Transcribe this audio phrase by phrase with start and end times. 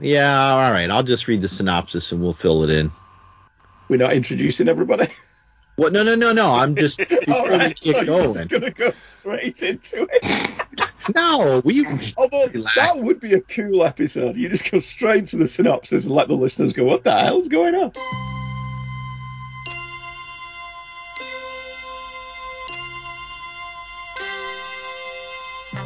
[0.00, 0.90] Yeah, all right.
[0.90, 2.90] I'll just read the synopsis and we'll fill it in.
[3.88, 5.06] We're not introducing everybody.
[5.76, 5.92] What?
[5.92, 6.52] No, no, no, no.
[6.52, 8.34] I'm just before All we right, so get going.
[8.34, 10.50] just gonna go straight into it.
[11.14, 11.84] No, we.
[12.16, 12.76] Although Relax.
[12.76, 14.36] that would be a cool episode.
[14.36, 17.48] You just go straight to the synopsis and let the listeners go, "What the hell's
[17.48, 17.92] going on?"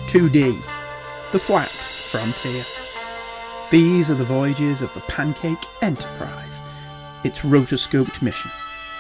[0.07, 0.61] 2D,
[1.33, 1.69] the flat
[2.11, 2.65] frontier.
[3.71, 6.61] These are the voyages of the Pancake Enterprise.
[7.25, 8.51] Its rotoscoped mission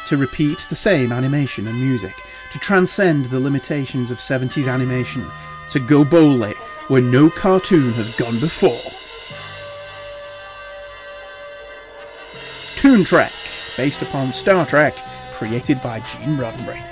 [0.08, 2.14] to repeat the same animation and music,
[2.50, 5.30] to transcend the limitations of 70s animation,
[5.70, 6.54] to go boldly
[6.88, 8.80] where no cartoon has gone before.
[12.76, 13.32] Toon Trek,
[13.76, 14.96] based upon Star Trek,
[15.34, 16.82] created by Gene Roddenberry.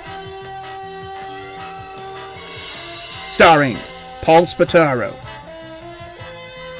[3.31, 3.79] Starring
[4.21, 5.15] Paul Spataro.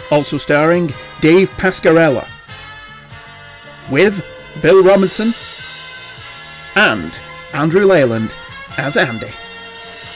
[0.09, 2.25] Also starring Dave Pascarella.
[3.91, 4.25] With
[4.61, 5.33] Bill Robinson
[6.75, 7.13] and
[7.53, 8.31] Andrew Leyland
[8.77, 9.31] as Andy.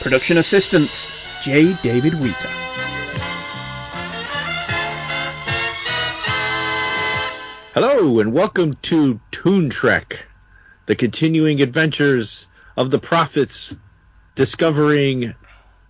[0.00, 1.10] Production assistants
[1.42, 1.76] J.
[1.82, 2.48] David Wheater.
[7.74, 10.24] Hello and welcome to Toon Trek,
[10.86, 13.76] the continuing adventures of the prophets
[14.34, 15.34] discovering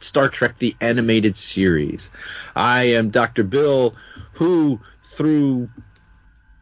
[0.03, 2.11] Star Trek the animated series.
[2.55, 3.45] I am Dr.
[3.45, 3.95] Bill,
[4.33, 5.69] who through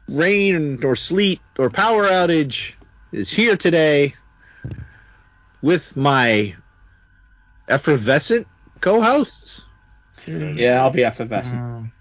[0.09, 2.75] rain or sleet or power outage
[3.13, 4.15] is here today
[5.63, 6.55] with my
[7.69, 8.47] effervescent
[8.81, 9.65] co-hosts.
[10.27, 11.61] Yeah, I'll be effervescent.
[11.61, 11.93] Um,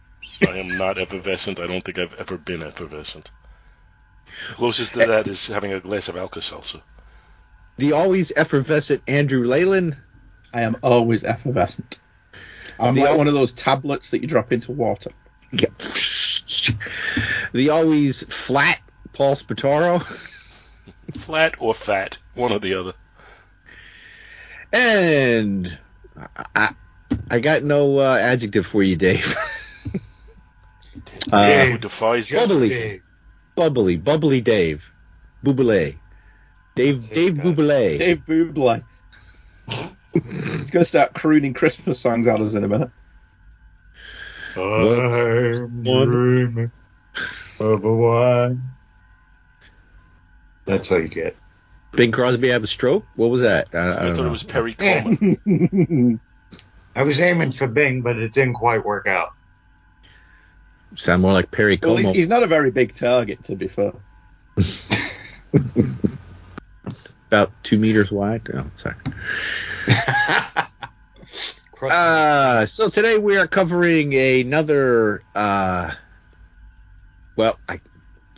[0.48, 1.60] I am not effervescent.
[1.60, 3.32] I don't think I've ever been effervescent.
[4.56, 6.82] Closest to that is having a glass of Alka-Seltzer.
[7.78, 9.98] The always effervescent Andrew Leyland.
[10.54, 12.00] I am always effervescent.
[12.80, 15.12] I'm like one of those tablets that you drop into water.
[15.52, 15.70] Yeah.
[17.54, 18.80] The always flat
[19.14, 20.02] Paul Spataro.
[21.18, 22.94] Flat or fat, one or the other.
[24.72, 25.78] And
[26.56, 26.74] I,
[27.30, 29.36] I got no uh, adjective for you, Dave.
[31.32, 32.70] Uh, Dave, who defies Just Bubbly.
[32.70, 33.02] Dave.
[33.56, 34.92] bubbly, bubbly Dave.
[35.44, 35.98] Bubbly.
[36.76, 37.46] Dave, Dave guys.
[37.46, 37.98] Bubbly.
[37.98, 38.84] Dave Bublé.
[40.14, 42.92] He's going to start crooning Christmas songs at us in a minute.
[44.56, 46.72] I'm dreaming
[47.60, 48.64] of a wine.
[50.66, 51.36] That's how you get.
[51.94, 53.06] Bing Crosby have a stroke?
[53.16, 53.70] What was that?
[53.74, 54.28] I, I I, thought know.
[54.28, 55.38] it was Perry Como.
[56.96, 59.34] I was aiming for Bing, but it didn't quite work out.
[60.96, 62.08] Sound more like Perry well, Como.
[62.10, 63.94] he's, he's not a very big target, to be fair.
[67.30, 68.50] About two meters wide.
[68.54, 68.96] Oh, sorry.
[71.82, 75.24] Uh, so today we are covering another.
[75.34, 75.92] Uh,
[77.38, 77.80] well, I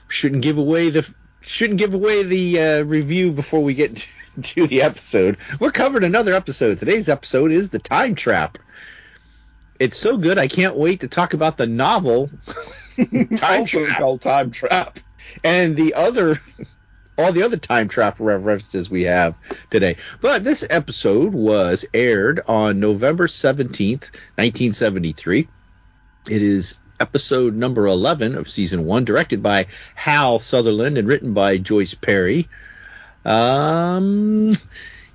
[0.07, 4.05] shouldn't give away the shouldn't give away the uh, review before we get
[4.43, 5.37] to the episode.
[5.59, 6.77] We're covering another episode.
[6.77, 8.59] Today's episode is the Time Trap.
[9.79, 12.29] It's so good, I can't wait to talk about the novel
[13.37, 14.99] Time also Trap called Time Trap.
[15.43, 16.39] and the other
[17.17, 19.35] all the other time trap references we have
[19.69, 19.97] today.
[20.21, 25.47] But this episode was aired on November 17th, 1973.
[26.29, 31.57] It is episode number 11 of season 1 directed by Hal Sutherland and written by
[31.57, 32.47] Joyce Perry.
[33.25, 34.53] Um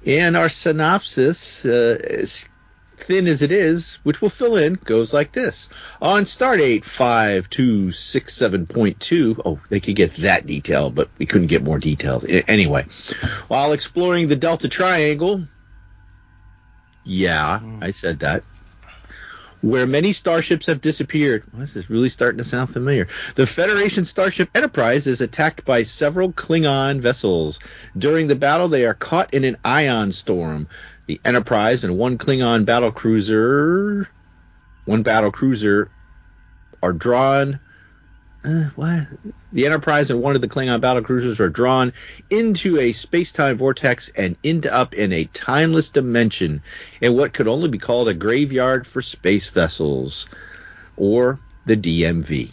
[0.04, 2.48] and our synopsis uh, is
[3.06, 5.68] thin as it is, which we'll fill in, goes like this.
[6.02, 12.24] On Stardate 5267.2, oh, they could get that detail, but we couldn't get more details.
[12.28, 12.86] Anyway,
[13.48, 15.46] while exploring the Delta Triangle,
[17.04, 17.78] yeah, hmm.
[17.82, 18.42] I said that,
[19.62, 21.44] where many starships have disappeared.
[21.52, 23.06] Well, this is really starting to sound familiar.
[23.36, 27.60] The Federation Starship Enterprise is attacked by several Klingon vessels.
[27.96, 30.66] During the battle, they are caught in an ion storm.
[31.06, 34.08] The Enterprise and one Klingon battle cruiser,
[34.86, 35.88] one battle cruiser,
[36.82, 37.60] are drawn.
[38.44, 39.06] Uh, what?
[39.52, 41.92] The Enterprise and one of the Klingon battle cruisers are drawn
[42.28, 46.62] into a space-time vortex and end up in a timeless dimension
[47.00, 50.28] in what could only be called a graveyard for space vessels,
[50.96, 52.52] or the DMV.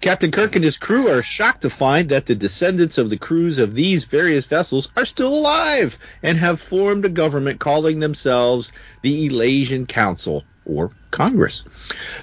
[0.00, 3.58] Captain Kirk and his crew are shocked to find that the descendants of the crews
[3.58, 8.70] of these various vessels are still alive and have formed a government calling themselves
[9.02, 11.64] the Elysian Council or Congress.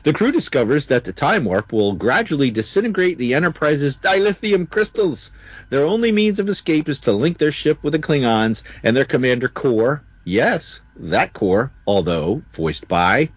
[0.03, 5.31] The crew discovers that the time warp will gradually disintegrate the Enterprise's dilithium crystals.
[5.69, 9.05] Their only means of escape is to link their ship with the Klingons and their
[9.05, 10.03] commander Kor.
[10.23, 13.29] Yes, that Kor, although voiced by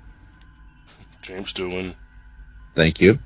[1.22, 1.94] James Doohan.
[2.76, 3.18] Thank you.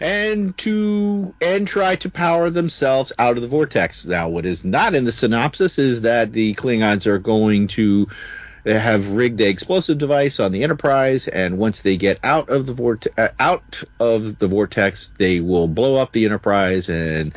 [0.00, 4.04] And to and try to power themselves out of the vortex.
[4.04, 8.06] Now, what is not in the synopsis is that the Klingons are going to
[8.64, 12.74] have rigged a explosive device on the Enterprise, and once they get out of the
[12.74, 17.36] vorte- uh, out of the vortex, they will blow up the Enterprise and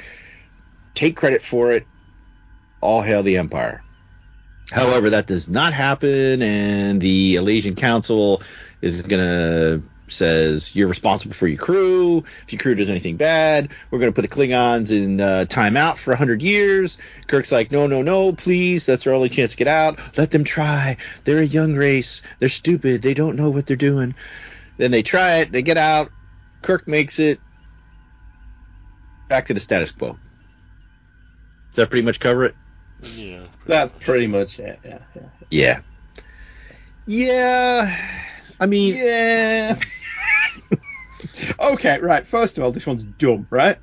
[0.93, 1.87] take credit for it.
[2.79, 3.81] All hail the Empire.
[4.71, 8.43] However, that does not happen, and the Elysian Council
[8.81, 12.23] is gonna says you're responsible for your crew.
[12.43, 16.15] If your crew does anything bad, we're gonna put the Klingons in uh, timeout for
[16.15, 16.97] hundred years.
[17.27, 18.85] Kirk's like, no, no, no, please.
[18.85, 19.99] That's our only chance to get out.
[20.17, 20.97] Let them try.
[21.23, 22.21] They're a young race.
[22.39, 23.01] They're stupid.
[23.01, 24.15] They don't know what they're doing.
[24.77, 25.51] Then they try it.
[25.51, 26.11] They get out.
[26.61, 27.39] Kirk makes it.
[29.27, 30.17] Back to the status quo.
[31.69, 32.55] Does that pretty much cover it?
[33.01, 33.43] Yeah.
[33.65, 34.79] That's pretty much it.
[34.83, 34.99] Yeah.
[35.15, 35.21] yeah.
[35.49, 35.79] Yeah.
[37.05, 37.97] Yeah.
[38.59, 39.79] I mean, Yeah.
[41.59, 42.25] okay, right.
[42.25, 43.77] First of all, this one's dumb, right?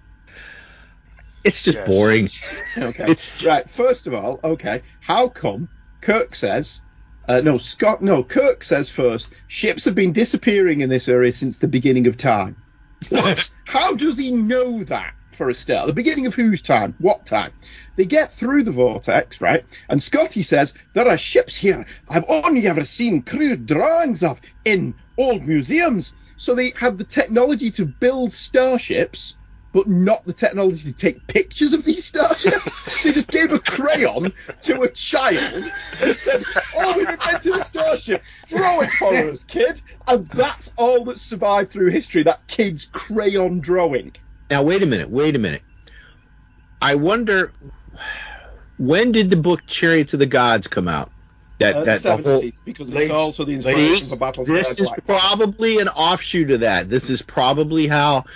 [1.44, 1.88] it's just Yes.
[1.88, 2.30] boring.
[2.78, 3.02] Okay.
[3.04, 3.68] It's- right.
[3.68, 4.82] First of all, okay.
[5.00, 5.68] How come
[6.00, 6.80] Kirk says?
[7.28, 8.00] Uh, no, Scott.
[8.02, 9.32] No, Kirk says first.
[9.48, 12.56] Ships have been disappearing in this area since the beginning of time.
[13.08, 13.50] What?
[13.64, 15.14] How does he know that?
[15.42, 16.94] For a start, the beginning of whose time?
[16.98, 17.50] What time?
[17.96, 19.64] They get through the vortex, right?
[19.88, 24.94] And Scotty says there are ships here I've only ever seen crude drawings of in
[25.18, 26.12] old museums.
[26.36, 29.34] So they had the technology to build starships,
[29.72, 32.80] but not the technology to take pictures of these starships.
[33.02, 35.64] they just gave a crayon to a child
[36.02, 36.44] and said,
[36.76, 38.22] "Oh, we've invented a starship.
[38.46, 42.22] Draw it for us, kid." And that's all that survived through history.
[42.22, 44.14] That kid's crayon drawing.
[44.52, 45.62] Now wait a minute, wait a minute.
[46.82, 47.52] I wonder
[48.76, 51.10] when did the book Chariots of the Gods come out?
[51.58, 54.78] That Uh, that the whole 70s, because late- also the late- inspiration for Battlestar this
[54.78, 55.06] is Galactica.
[55.06, 56.90] probably an offshoot of that.
[56.90, 58.26] This is probably how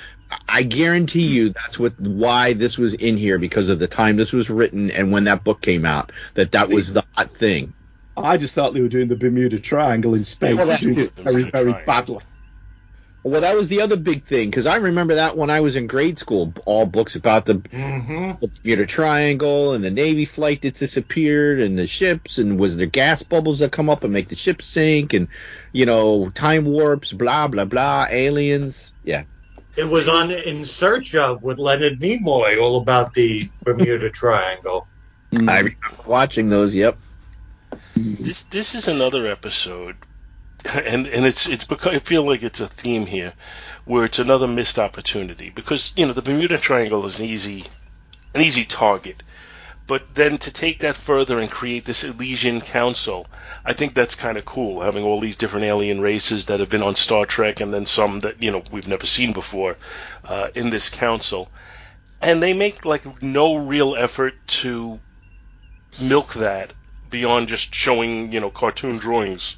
[0.49, 4.33] I guarantee you that's what why this was in here because of the time this
[4.33, 6.13] was written and when that book came out.
[6.33, 7.75] That that was the hot thing.
[8.17, 10.57] I just thought they were doing the Bermuda Triangle in space.
[10.57, 11.01] Well, that doing too.
[11.03, 12.21] it very, very badly.
[13.27, 15.89] Well, that was the other big thing because I remember that when I was in
[15.89, 18.39] grade school, all books about the Mm-hmm.
[18.41, 22.87] the Bermuda Triangle and the Navy flight that disappeared and the ships and was there
[22.87, 25.27] gas bubbles that come up and make the ship sink and
[25.73, 29.25] you know time warps blah blah blah aliens yeah
[29.77, 34.87] It was on In Search of with Leonard Nimoy, all about the Bermuda Triangle.
[35.33, 35.77] I remember
[36.07, 36.97] watching those yep
[37.97, 39.97] This this is another episode,
[40.75, 43.35] and and it's it's because I feel like it's a theme here,
[43.85, 47.67] where it's another missed opportunity because you know the Bermuda Triangle is an easy,
[48.35, 49.23] an easy target,
[49.87, 53.29] but then to take that further and create this Elysian Council,
[53.65, 54.81] I think that's kind of cool.
[54.81, 58.21] Having all these different alien races that have been on Star Trek, and then some
[58.21, 59.77] that you know we've never seen before,
[60.25, 61.49] uh, in this council,
[62.21, 64.99] and they make like no real effort to
[66.01, 66.73] milk that
[67.09, 69.57] beyond just showing, you know, cartoon drawings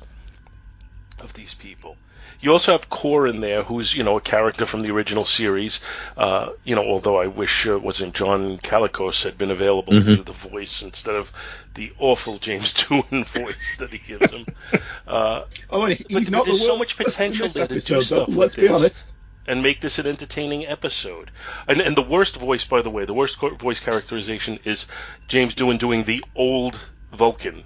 [1.20, 1.96] of these people.
[2.40, 5.80] You also have Kor in there, who's you know a character from the original series.
[6.16, 10.22] Uh, you know, although I wish uh, wasn't John Colicos had been available to do
[10.22, 11.32] the voice instead of
[11.74, 14.44] the awful James Doohan voice that he gives him.
[15.06, 18.08] Uh, Oh, and But- he's but there's the so much potential there to do stuff
[18.10, 18.70] though, with Let's be this.
[18.76, 19.16] honest.
[19.46, 21.30] and make this an entertaining episode.
[21.66, 24.86] And, and the worst voice, by the way, the worst voice characterization is
[25.26, 26.78] James Doohan doing the old
[27.12, 27.64] Vulcan.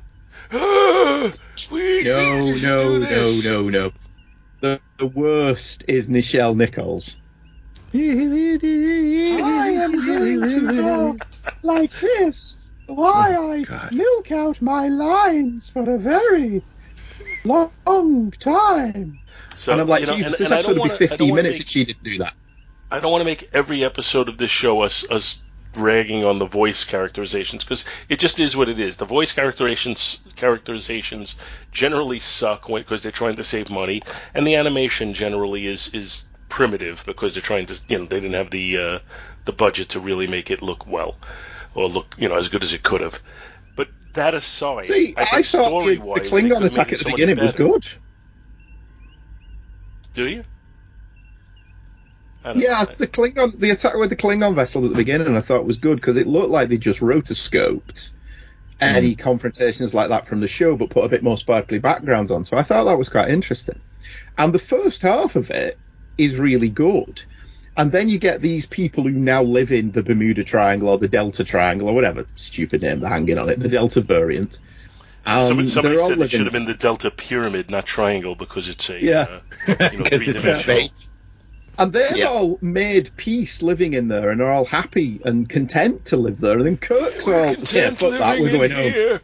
[0.52, 1.32] Ah,
[1.70, 3.92] we No, did no, no, no, no.
[4.60, 7.16] The, the worst is Nichelle Nichols.
[7.94, 8.30] I am
[10.06, 11.16] going to go
[11.62, 12.56] like this
[12.86, 13.92] while I God.
[13.92, 16.62] milk out my lines for a very
[17.44, 19.18] long time.
[19.56, 20.90] So, and I'm like, you know, Jesus, and- this and I episode don't would be
[20.90, 22.34] wanna- I 50 don't wanna minutes make- if she didn't do that.
[22.90, 25.42] I don't want to make every episode of this show us us
[25.76, 28.96] ragging on the voice characterizations because it just is what it is.
[28.96, 31.36] The voice characterizations characterizations
[31.70, 34.02] generally suck because they're trying to save money,
[34.34, 38.34] and the animation generally is is primitive because they're trying to you know they didn't
[38.34, 38.98] have the uh,
[39.44, 41.16] the budget to really make it look well
[41.74, 43.18] or look you know as good as it could have.
[43.76, 47.38] But that aside, See, I, I, thought the, the Klingon attack at the so beginning
[47.38, 47.86] was good.
[50.12, 50.44] Do you?
[52.44, 52.94] Yeah, know.
[52.98, 55.96] the Klingon, the attack with the Klingon vessels at the beginning, I thought was good
[55.96, 58.10] because it looked like they just rotoscoped
[58.80, 62.44] any confrontations like that from the show, but put a bit more sparkly backgrounds on.
[62.44, 63.80] So I thought that was quite interesting.
[64.36, 65.78] And the first half of it
[66.18, 67.22] is really good.
[67.76, 71.08] And then you get these people who now live in the Bermuda Triangle or the
[71.08, 74.58] Delta Triangle or whatever stupid name they're hanging on it, the Delta variant.
[75.24, 78.34] Um, somebody somebody they're all said it should have been the Delta Pyramid, not triangle,
[78.34, 79.40] because it's a Yeah.
[79.68, 80.88] uh, you know, Because it's in three-dimensional.
[81.76, 81.84] Space.
[81.84, 82.26] And they've Yeah.
[82.28, 86.56] all made peace living in there and are all happy and content to live there.
[86.58, 88.92] And then Kirk's all, yeah, Content fuck that, we're going in home.
[88.92, 89.20] here.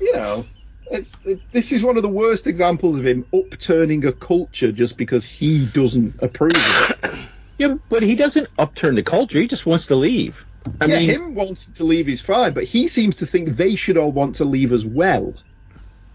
[0.00, 0.46] You know,
[0.90, 4.96] it's it, this is one of the worst examples of him upturning a culture just
[4.96, 7.18] because he doesn't approve of it.
[7.58, 9.38] Yeah, but he doesn't upturn the culture.
[9.38, 10.44] He just wants to leave.
[10.80, 13.76] I yeah, mean, him wanting to leave is fine, but he seems to think they
[13.76, 15.34] should all want to leave as well.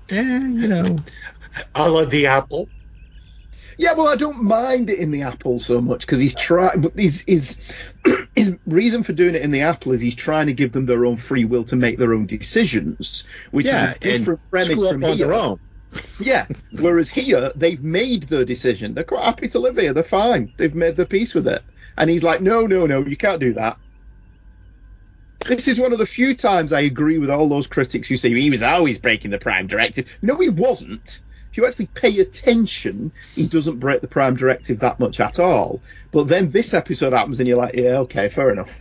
[0.10, 0.98] eh, you know,
[1.74, 2.68] I love the apple.
[3.78, 6.82] Yeah, well, I don't mind it in the apple so much because he's trying.
[6.82, 7.58] But his his
[8.36, 11.06] his reason for doing it in the apple is he's trying to give them their
[11.06, 15.04] own free will to make their own decisions, which yeah, is a different premise from
[15.04, 15.32] on here.
[15.32, 15.60] own.
[16.20, 18.94] Yeah, whereas here they've made their decision.
[18.94, 19.94] They're quite happy to live here.
[19.94, 20.52] They're fine.
[20.58, 21.64] They've made their peace with it.
[21.98, 23.78] And he's like, no, no, no, you can't do that.
[25.46, 28.30] This is one of the few times I agree with all those critics who say
[28.30, 30.08] he was always breaking the Prime Directive.
[30.22, 31.22] No, he wasn't.
[31.58, 35.82] If you actually pay attention, he doesn't break the Prime Directive that much at all.
[36.12, 38.72] But then this episode happens, and you're like, yeah, okay, fair enough.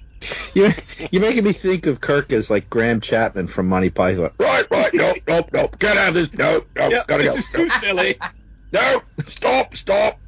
[0.54, 0.74] You're,
[1.10, 4.30] you're making me think of Kirk as like Graham Chapman from Monty Python.
[4.38, 5.78] Right, right, nope, nope, nope.
[5.78, 6.32] Get out of this.
[6.32, 6.90] Nope, nope.
[6.90, 7.38] Yeah, gotta this go.
[7.38, 8.18] is too silly.
[8.72, 10.20] No, stop, stop.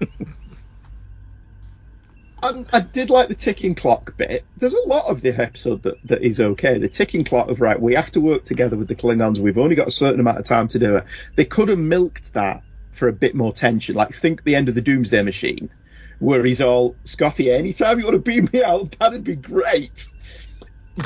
[2.44, 4.44] I, I did like the ticking clock bit.
[4.58, 6.76] There's a lot of the episode that, that is okay.
[6.76, 9.38] The ticking clock of right, we have to work together with the Klingons.
[9.38, 11.04] We've only got a certain amount of time to do it.
[11.36, 13.94] They could have milked that for a bit more tension.
[13.94, 15.70] Like think the end of the Doomsday Machine,
[16.18, 17.50] where he's all Scotty.
[17.50, 20.06] Anytime you want to beam me out, that'd be great.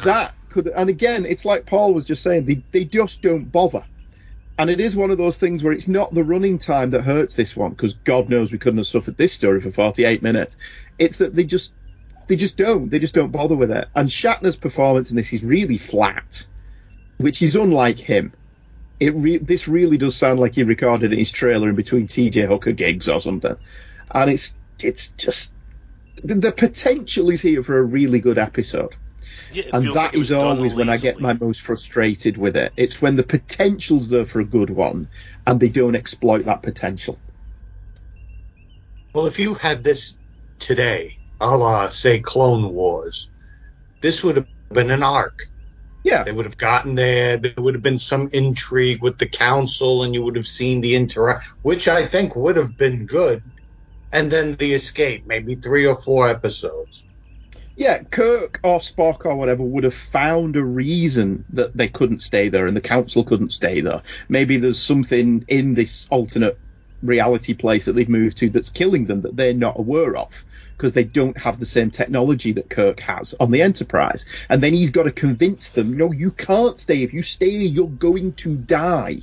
[0.02, 2.46] That could, and again, it's like Paul was just saying.
[2.46, 3.84] They they just don't bother.
[4.58, 7.34] And it is one of those things where it's not the running time that hurts
[7.34, 10.56] this one, because God knows we couldn't have suffered this story for 48 minutes.
[10.98, 11.72] It's that they just
[12.26, 13.88] they just don't they just don't bother with it.
[13.94, 16.46] And Shatner's performance in this is really flat,
[17.18, 18.32] which is unlike him.
[18.98, 22.46] It re- this really does sound like he recorded in his trailer in between T.J.
[22.46, 23.56] Hooker gigs or something,
[24.10, 25.52] and it's it's just
[26.24, 28.96] the, the potential is here for a really good episode
[29.52, 31.62] Yeah, and feels that like it is was done always when I get my most
[31.62, 32.72] frustrated with it.
[32.76, 35.08] It's when the potential's there for a good one,
[35.46, 37.18] and they don't exploit that potential.
[39.14, 40.16] Well, if you had this
[40.58, 43.30] today, a la, say, Clone Wars,
[44.00, 45.46] this would have been an arc.
[46.04, 47.36] Yeah, They would have gotten there.
[47.36, 50.94] There would have been some intrigue with the council, and you would have seen the
[50.94, 53.42] interact, which I think would have been good.
[54.12, 57.04] And then the escape, maybe three or four episodes.
[57.78, 58.02] Yeah.
[58.02, 62.66] Kirk or Spock or whatever would have found a reason that they couldn't stay there,
[62.66, 64.02] and the council couldn't stay there.
[64.28, 66.58] Maybe there's something in this alternate
[67.02, 70.44] reality place that they've moved to that's killing them that they're not aware of.
[70.76, 74.26] Because they don't have the same technology that Kirk has on the Enterprise.
[74.48, 77.02] And then he's got to convince them, no, you can't stay.
[77.02, 79.18] If you stay, you're going to die.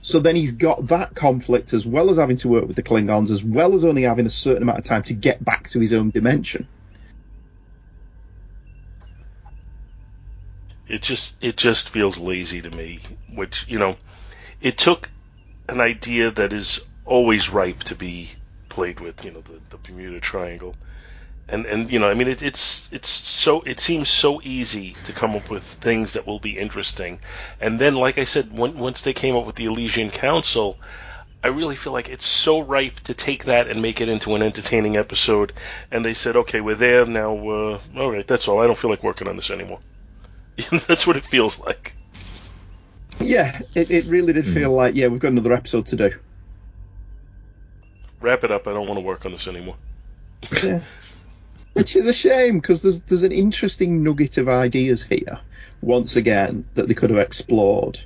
[0.00, 3.30] So then he's got that conflict as well as having to work with the Klingons,
[3.30, 5.92] as well as only having a certain amount of time to get back to his
[5.92, 6.66] own dimension.
[10.88, 13.00] It just it just feels lazy to me.
[13.34, 13.96] Which you know,
[14.60, 15.10] it took
[15.68, 18.30] an idea that is always ripe to be
[18.68, 19.24] played with.
[19.24, 20.76] You know, the, the Bermuda Triangle,
[21.48, 25.12] and and you know, I mean, it, it's it's so it seems so easy to
[25.12, 27.18] come up with things that will be interesting,
[27.60, 30.78] and then like I said, when, once they came up with the Elysian Council.
[31.44, 34.42] I really feel like it's so ripe to take that and make it into an
[34.42, 35.52] entertaining episode.
[35.92, 37.36] And they said, okay, we're there now.
[37.36, 38.60] Uh, all right, that's all.
[38.60, 39.78] I don't feel like working on this anymore.
[40.86, 41.96] That's what it feels like.
[43.20, 46.12] Yeah, it, it really did feel like, yeah, we've got another episode to do.
[48.20, 48.66] Wrap it up.
[48.66, 49.76] I don't want to work on this anymore.
[50.62, 50.80] Yeah.
[51.74, 55.38] Which is a shame because there's there's an interesting nugget of ideas here,
[55.82, 58.00] once again, that they could have explored.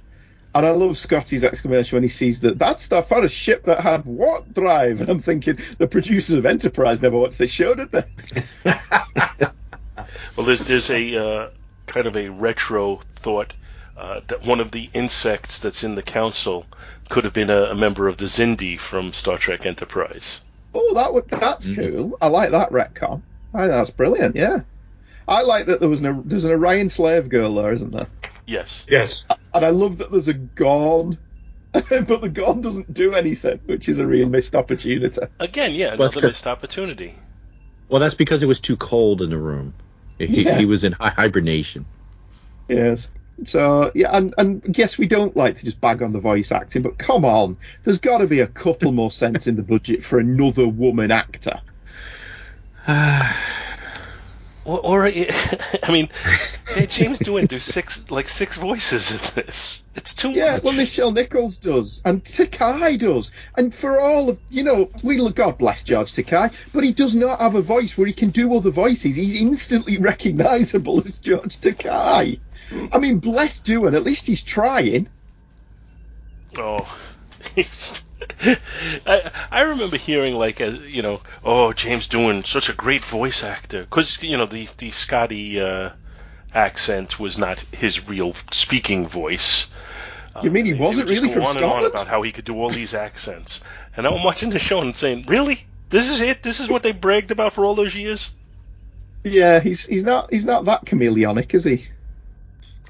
[0.53, 3.81] And I love Scotty's exclamation when he sees that that stuff on a ship that
[3.81, 5.01] had what drive.
[5.01, 8.03] And I'm thinking the producers of Enterprise never watched this show, did they?
[10.41, 11.51] Well, there's there's a uh,
[11.91, 13.53] kind of a retro thought
[13.97, 16.65] uh, that one of the insects that's in the council
[17.11, 20.41] could have been a, a member of the Xindi from Star Trek Enterprise.
[20.75, 22.17] Oh, that would that's cool.
[22.21, 23.23] I like that retcon.
[23.53, 24.37] I that's brilliant.
[24.37, 24.61] Yeah,
[25.27, 28.07] I like that there was an there's an Orion slave girl there, isn't there?
[28.47, 28.87] Yes.
[28.89, 29.27] Yes.
[29.53, 31.19] And I love that there's a Gorn,
[31.73, 31.83] but
[32.21, 35.21] the Gorn doesn't do anything, which is a real missed opportunity.
[35.41, 36.27] Again, yeah, Well, it's another good.
[36.29, 37.15] missed opportunity.
[37.89, 39.75] Well, that's because it was too cold in the room.
[40.27, 40.59] He, Yeah.
[40.59, 41.87] he was in hibernation.
[42.69, 43.09] Yes.
[43.45, 46.83] So yeah, and and yes, we don't like to just bag on the voice acting,
[46.83, 50.19] but come on, there's got to be a couple more cents in the budget for
[50.19, 51.61] another woman actor.
[54.67, 55.05] Or, or
[55.83, 56.11] I mean,
[56.75, 59.83] Hey, James Doohan do six like six voices in this.
[59.97, 60.63] It's too Yeah, much.
[60.63, 65.59] well, Nichelle Nichols does, and Takei does, and for all of you know, we God
[65.59, 68.71] bless George Takei, but he does not have a voice where he can do other
[68.71, 69.17] voices.
[69.17, 72.41] He's instantly recognisable as George Takei.
[72.93, 75.09] I mean, bless Doohan, at least he's trying.
[76.57, 76.87] Oh,
[77.55, 78.01] he's.
[79.07, 83.43] I I remember hearing like a, you know oh James Doohan such a great voice
[83.43, 85.91] actor because you know the the Scotty uh,
[86.55, 89.69] accent was not his real speaking voice.
[90.43, 91.95] You mean he they- wasn't just really go from on and on Scotland?
[91.95, 93.61] about how he could do all these accents,
[93.97, 96.93] and I'm watching the show and saying really this is it this is what they
[96.93, 98.31] bragged about for all those years.
[99.25, 101.89] Yeah, he's he's not he's not that chameleonic, is he?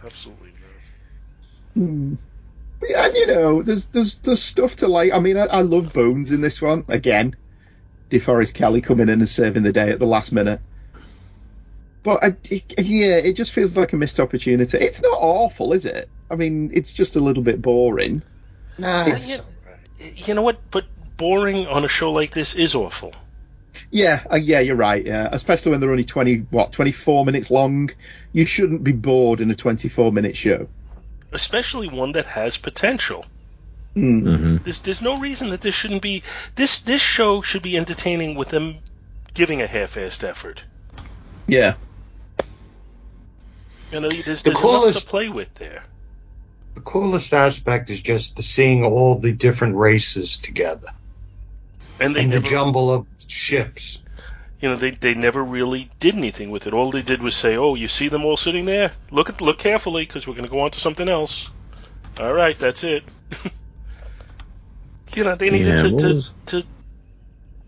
[0.04, 1.82] Absolutely not.
[1.82, 2.14] Hmm.
[2.96, 5.12] And you know, there's there's there's stuff to like.
[5.12, 7.34] I mean, I, I love Bones in this one again.
[8.10, 10.60] DeForest Kelley coming in and saving the day at the last minute.
[12.02, 14.78] But I, it, yeah, it just feels like a missed opportunity.
[14.78, 16.10] It's not awful, is it?
[16.30, 18.22] I mean, it's just a little bit boring.
[18.78, 19.38] Nah, you,
[19.98, 20.60] you know what?
[20.70, 23.14] But boring on a show like this is awful.
[23.90, 25.04] Yeah, uh, yeah, you're right.
[25.04, 27.90] Yeah, especially when they're only twenty what twenty four minutes long.
[28.32, 30.68] You shouldn't be bored in a twenty four minute show.
[31.32, 33.24] especially one that has potential.
[33.94, 34.20] Hmm.
[34.20, 36.22] hmm There's there's no reason that this shouldn't be
[36.56, 38.82] this this show should be entertaining with them
[39.34, 40.64] giving a half-assed effort.
[41.46, 41.74] Yeah,
[43.92, 45.82] You know, there's, The there's enough coolest- to play with there.
[46.74, 50.88] the coolest aspect is just the seeing all the different races together
[51.98, 54.02] And they and the jumble of ships.
[54.60, 56.72] you know, they they never really did anything with it.
[56.72, 58.92] All they did was say, "Oh, you see them all sitting there?
[59.10, 61.50] Look at look carefully because we're going to go on to something else."
[62.18, 63.02] All right, that's it.
[65.14, 66.66] you know, they needed Yeah, to, to to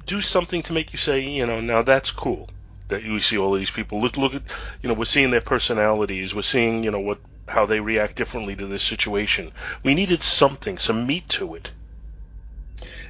[0.06, 2.48] do something to make you say, you know, now that's cool
[2.88, 4.00] that you see all of these people.
[4.00, 4.42] Let's look at,
[4.82, 6.34] you know, we're seeing their personalities.
[6.34, 9.52] We're seeing, you know, what how they react differently to this situation.
[9.82, 11.70] We needed something, some meat to it.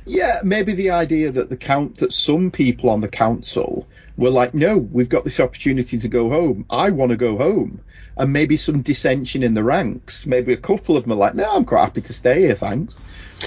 [0.04, 0.40] yeah.
[0.42, 3.86] Maybe the idea that the count that some people on the council
[4.16, 6.64] were like, no, we've got this opportunity to go home.
[6.70, 7.80] I want to go home.
[8.16, 10.26] And maybe some dissension in the ranks.
[10.26, 12.98] Maybe a couple of them are like, no, I'm quite happy to stay here, thanks.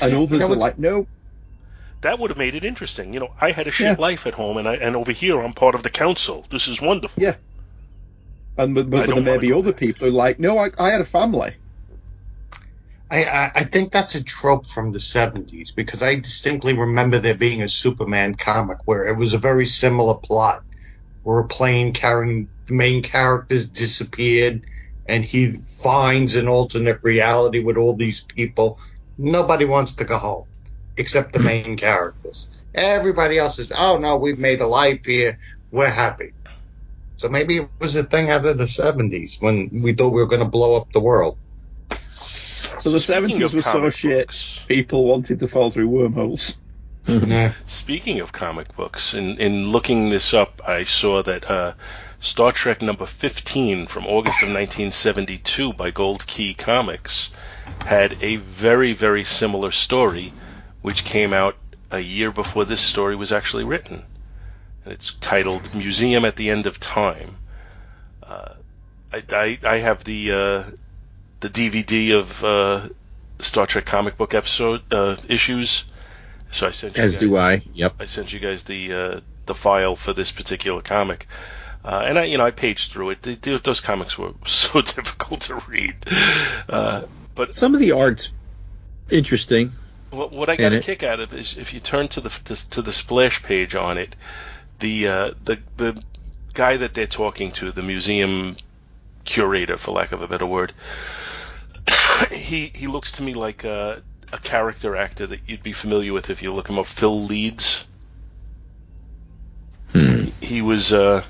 [0.02, 1.08] And others are like, no,
[2.06, 3.14] That would have made it interesting.
[3.14, 3.96] You know, I had a shit Yeah.
[3.98, 6.46] life at home, and I and over here I'm part of the council.
[6.52, 7.22] This is wonderful.
[7.22, 7.34] Yeah.
[8.60, 9.80] and but, I but there may be other back.
[9.80, 11.56] people who are like, no, I, I had a family.
[13.10, 17.38] I, I, I think that's a trope from the 70s because I distinctly remember there
[17.38, 20.62] being a Superman comic where it was a very similar plot
[21.24, 24.64] where a plane carrying the main characters disappeared
[25.08, 28.80] and he finds an alternate reality with all these people.
[29.18, 30.46] Nobody wants to go home
[30.98, 32.48] except the main characters.
[32.74, 35.38] Everybody else is, oh no, we've made a life here.
[35.72, 36.34] We're happy.
[37.18, 40.28] So maybe it was a thing out of the 70s when we thought we were
[40.28, 41.38] going to blow up the world.
[41.90, 44.66] So the Speaking 70s were so comic shit, books.
[44.68, 46.58] people wanted to fall through wormholes.
[47.08, 47.54] Yeah.
[47.68, 51.74] Speaking of comic books, in, in looking this up, I saw that uh,
[52.20, 57.30] Star Trek number 15 from August of 1972 by Gold Key Comics
[57.86, 60.34] had a very, very similar story,
[60.86, 61.56] which came out
[61.90, 64.04] a year before this story was actually written.
[64.84, 67.38] And it's titled Museum at the End of Time.
[68.22, 68.54] Uh,
[69.12, 70.64] I, I, I have the uh,
[71.40, 72.90] the DVD of uh,
[73.40, 75.86] Star Trek comic book episode uh, issues.
[76.52, 77.64] So I sent you As guys, do I.
[77.74, 77.96] Yep.
[78.00, 81.26] I sent you guys the uh, the file for this particular comic,
[81.84, 83.24] uh, and I you know I paged through it.
[83.24, 85.96] They, they- those comics were so difficult to read,
[86.70, 88.32] uh, but Some of the art's
[89.10, 89.72] interesting.
[90.16, 92.70] What, what I got a kick out of is if you turn to the to,
[92.72, 94.16] to the splash page on it,
[94.80, 96.02] the uh, the the
[96.54, 98.56] guy that they're talking to, the museum
[99.26, 100.74] curator, for lack of a better word,
[102.32, 104.02] he he looks to me like a,
[104.32, 107.86] a character actor that you'd be familiar with if you look him up, Phil Leeds.
[109.92, 110.26] Hmm.
[110.42, 111.24] He was uh,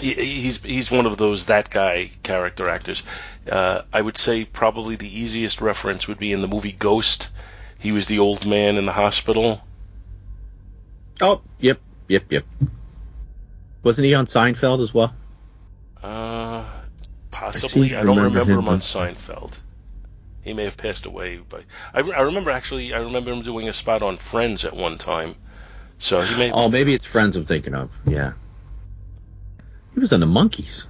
[0.00, 3.02] he, he's he's one of those that guy character actors.
[3.50, 7.30] Uh, I would say probably the easiest reference would be in the movie Ghost.
[7.82, 9.60] He was the old man in the hospital.
[11.20, 12.44] Oh, yep, yep, yep.
[13.82, 15.12] Wasn't he on Seinfeld as well?
[16.00, 16.64] Uh,
[17.32, 17.88] possibly.
[17.88, 19.58] seem I, don't remember remember him on- Seinfeld.
[20.42, 22.94] He may have passed away, but I, I remember actually.
[22.94, 25.34] I remember him doing a spot on Friends at one time.
[25.98, 26.52] So he may.
[26.52, 27.96] Oh, maybe it's Friends I'm thinking of.
[28.06, 28.32] Yeah.
[29.94, 30.86] He was on the Monkees.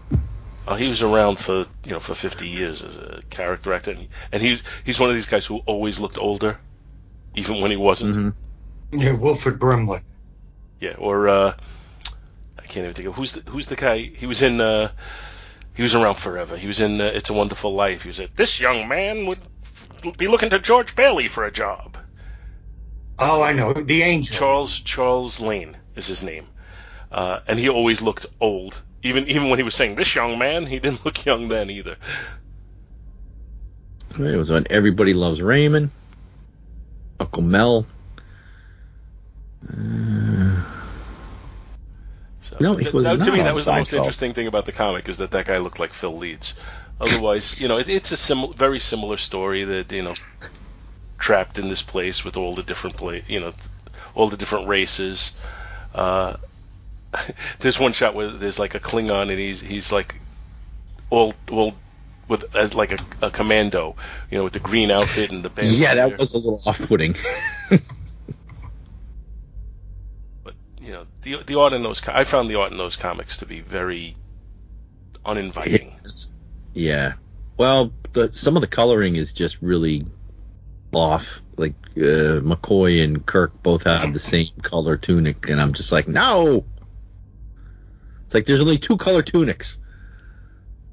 [0.68, 4.09] Oh, he was around for you know for 50 years as a character actor, and,
[4.31, 6.59] and he's he's one of these guys who always looked older,
[7.34, 8.14] even when he wasn't.
[8.14, 8.28] hmm
[8.92, 10.00] Yeah, Wilford Brimley.
[10.80, 11.54] Yeah, or uh,
[12.58, 13.98] I can't even think of who's the who's the guy.
[13.98, 14.90] He was in uh,
[15.74, 16.56] he was around forever.
[16.56, 18.02] He was in uh, It's a Wonderful Life.
[18.02, 21.52] He was at this young man would f- be looking to George Bailey for a
[21.52, 21.96] job.
[23.18, 24.36] Oh, I know the angel.
[24.36, 26.46] Charles Charles Lane is his name,
[27.12, 28.82] uh, and he always looked old.
[29.04, 31.96] Even even when he was saying this young man, he didn't look young then either.
[34.18, 35.90] It was on Everybody Loves Raymond.
[37.22, 37.87] Uncle Mel.
[39.68, 40.61] Uh,
[42.40, 44.72] So, No, he was that- to me, that was the most interesting thing about the
[44.72, 46.54] comic is that that guy looked like Phil Leeds.
[47.00, 50.14] Otherwise, you know, it, it's a sim- very similar story that you know,
[51.18, 53.54] trapped in this place with all the different pla- you know,
[54.14, 55.32] all the different races.
[55.94, 56.37] Uh,
[57.61, 60.16] there's one shot where there's like a Klingon and he's he's like
[61.11, 61.74] all all
[62.32, 63.94] with as like a, a commando,
[64.30, 65.68] you know, with the green outfit and the band.
[65.68, 67.14] yeah, that was a little off-putting.
[70.42, 73.36] But you know, the the art in those I found the art in those comics
[73.36, 74.16] to be very
[75.24, 75.94] uninviting.
[76.74, 77.12] Yeah.
[77.56, 80.06] Well, the, some of the coloring is just really
[80.92, 81.42] off.
[81.56, 86.08] Like uh, McCoy and Kirk both have the same color tunic, and I'm just like,
[86.08, 86.64] no.
[88.24, 89.78] It's like there's only two color tunics.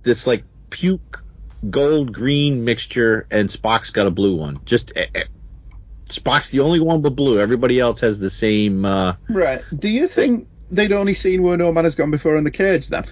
[0.04, 1.24] This like puke
[1.68, 4.60] gold green mixture, and Spock's got a blue one.
[4.66, 5.24] Just eh, eh.
[6.06, 7.40] Spock's the only one with blue.
[7.40, 8.86] Everybody else has the same.
[8.86, 9.62] Uh, Right.
[9.78, 12.88] Do you think they'd only seen Where No Man Has Gone Before in the cage
[12.88, 13.06] then?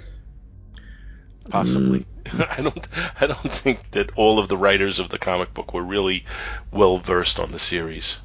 [1.50, 2.00] Possibly.
[2.00, 2.06] Mm.
[2.58, 2.88] I don't.
[3.22, 6.26] I don't think that all of the writers of the comic book were really
[6.72, 8.20] well versed on the series.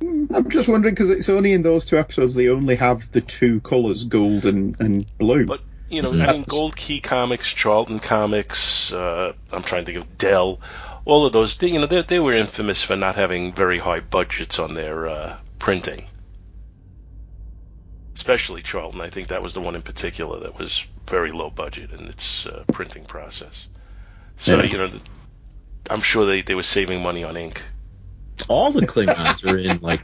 [0.00, 3.60] I'm just wondering because it's only in those two episodes they only have the two
[3.60, 5.46] colours, gold and, and blue.
[5.46, 5.60] But
[5.94, 6.12] you know.
[6.12, 8.92] I mean, Gold Key Comics, Charlton Comics.
[8.92, 10.60] Uh, I'm trying to think of Dell.
[11.04, 14.00] All of those, they, you know, they, they were infamous for not having very high
[14.00, 16.06] budgets on their uh, printing.
[18.14, 19.00] Especially Charlton.
[19.00, 22.46] I think that was the one in particular that was very low budget in its
[22.46, 23.68] uh, printing process.
[24.36, 24.62] So Yeah.
[24.64, 25.00] you know, the,
[25.90, 27.62] I'm sure they, they were saving money on ink.
[28.48, 30.00] all the Klingons are in like.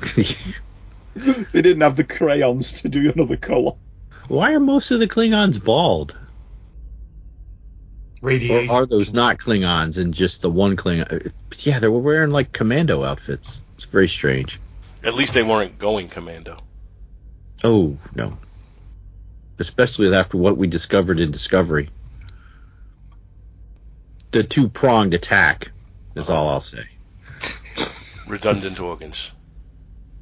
[1.52, 3.72] they didn't have the crayons to do another colour.
[4.30, 6.12] Why are most of the Klingons bald?
[8.22, 8.70] Or Radiation.
[8.72, 11.26] are those not Klingons and just the one Klingon?
[11.26, 13.60] uh, Yeah, they were wearing like commando outfits.
[13.74, 14.60] It's very strange.
[15.02, 16.62] At least they weren't going commando.
[17.64, 18.38] Oh no,
[19.58, 21.88] especially after what we discovered in Discovery.
[24.30, 25.72] The two pronged attack
[26.14, 26.84] is all I'll say.
[28.28, 29.32] Redundant organs.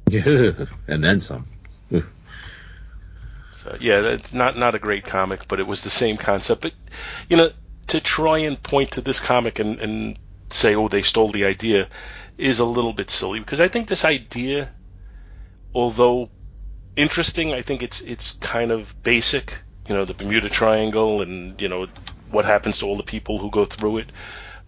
[0.09, 0.51] Yeah,
[0.87, 1.45] and then some.
[3.63, 6.61] So yeah, it's not not a great comic, but it was the same concept.
[6.61, 6.73] But
[7.27, 7.51] you know,
[7.87, 10.19] to try and point to this comic and, and
[10.49, 11.89] say, oh, they stole the idea,
[12.37, 14.69] is a little bit silly because I think this idea,
[15.73, 16.29] although
[16.95, 19.57] interesting, I think it's it's kind of basic.
[19.89, 21.87] You know, the Bermuda Triangle and you know
[22.31, 24.11] what happens to all the people who go through it.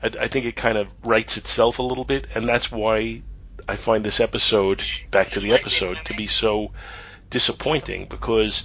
[0.04, 3.22] I, I think it kind of writes itself a little bit, and that's why
[3.70, 6.72] I find this episode, back to the episode, to be so
[7.32, 8.64] disappointing because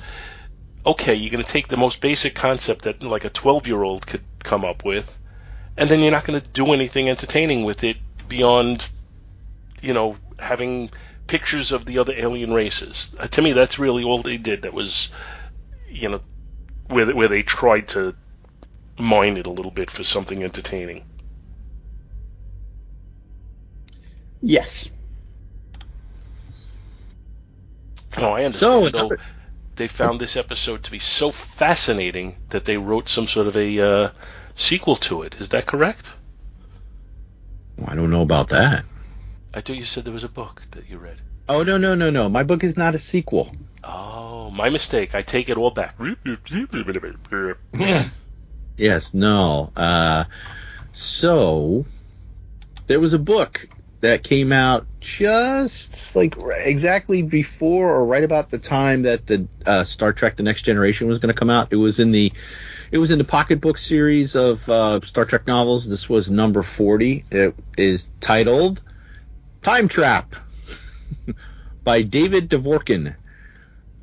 [0.84, 4.06] okay, you're going to take the most basic concept that like a 12 year old
[4.06, 5.18] could come up with,
[5.76, 7.96] and then you're not going to do anything entertaining with it
[8.28, 8.88] beyond,
[9.82, 10.90] you know, having
[11.26, 13.10] pictures of the other alien races.
[13.18, 14.62] Uh, to me, that's really all they did.
[14.62, 15.10] That was,
[15.88, 16.20] you know,
[16.88, 18.14] where where they tried to
[18.98, 21.04] mine it a little bit for something entertaining.
[24.40, 24.88] Yes.
[28.18, 28.94] No, I understand.
[28.94, 29.18] another-
[29.76, 33.80] they found this episode to be so fascinating that they wrote some sort of a
[33.80, 34.10] uh,
[34.54, 35.34] sequel to it.
[35.38, 36.12] Is that correct?
[37.86, 38.86] I don't know about that.
[39.52, 41.16] I thought you said there was a book that you read.
[41.48, 42.28] Oh no no no no!
[42.28, 43.52] My book is not a sequel.
[43.84, 45.14] Oh, my mistake.
[45.14, 45.94] I take it all back.
[48.76, 49.72] Yes, no.
[49.76, 50.24] Uh,
[50.92, 51.86] so
[52.88, 53.68] there was a book
[54.06, 59.84] that came out just like exactly before or right about the time that the uh,
[59.84, 61.68] Star Trek: The Next Generation was going to come out.
[61.72, 62.32] It was in the
[62.90, 65.88] it was in the pocketbook series of uh, Star Trek novels.
[65.88, 67.24] This was number forty.
[67.30, 68.82] It is titled
[69.62, 70.34] Time Trap
[71.84, 73.14] by David Dvorkin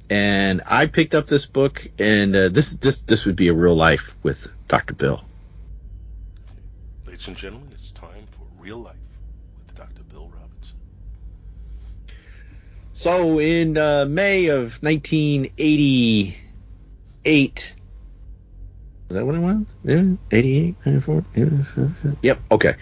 [0.09, 3.75] and I picked up this book, and uh, this this this would be a real
[3.75, 4.93] life with Dr.
[4.93, 5.23] Bill.
[7.07, 8.95] Ladies and gentlemen, it's time for real life
[9.65, 10.03] with Dr.
[10.03, 10.77] Bill Robinson.
[12.93, 17.75] So in uh, May of 1988,
[19.09, 19.65] is that what it was?
[19.83, 21.25] Yeah, 88, 94.
[21.35, 21.49] yeah,
[22.21, 22.39] Yep.
[22.51, 22.75] Okay.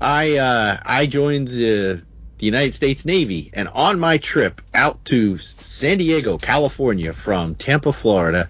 [0.00, 2.02] I uh, I joined the
[2.40, 3.50] the United States Navy.
[3.52, 8.48] And on my trip out to San Diego, California from Tampa, Florida,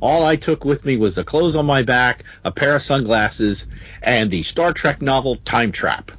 [0.00, 3.66] all I took with me was the clothes on my back, a pair of sunglasses,
[4.00, 6.12] and the Star Trek novel Time Trap,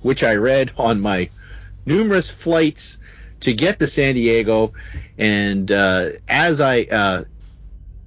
[0.00, 1.28] which I read on my
[1.86, 2.98] numerous flights
[3.40, 4.72] to get to San Diego.
[5.18, 7.24] And uh, as I uh,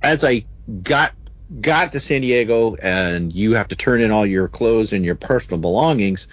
[0.02, 0.46] as I
[0.84, 1.14] got
[1.62, 5.16] got to San Diego, and you have to turn in all your clothes and your
[5.16, 6.28] personal belongings.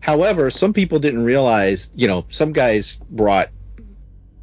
[0.00, 3.50] However, some people didn't realize, you know, some guys brought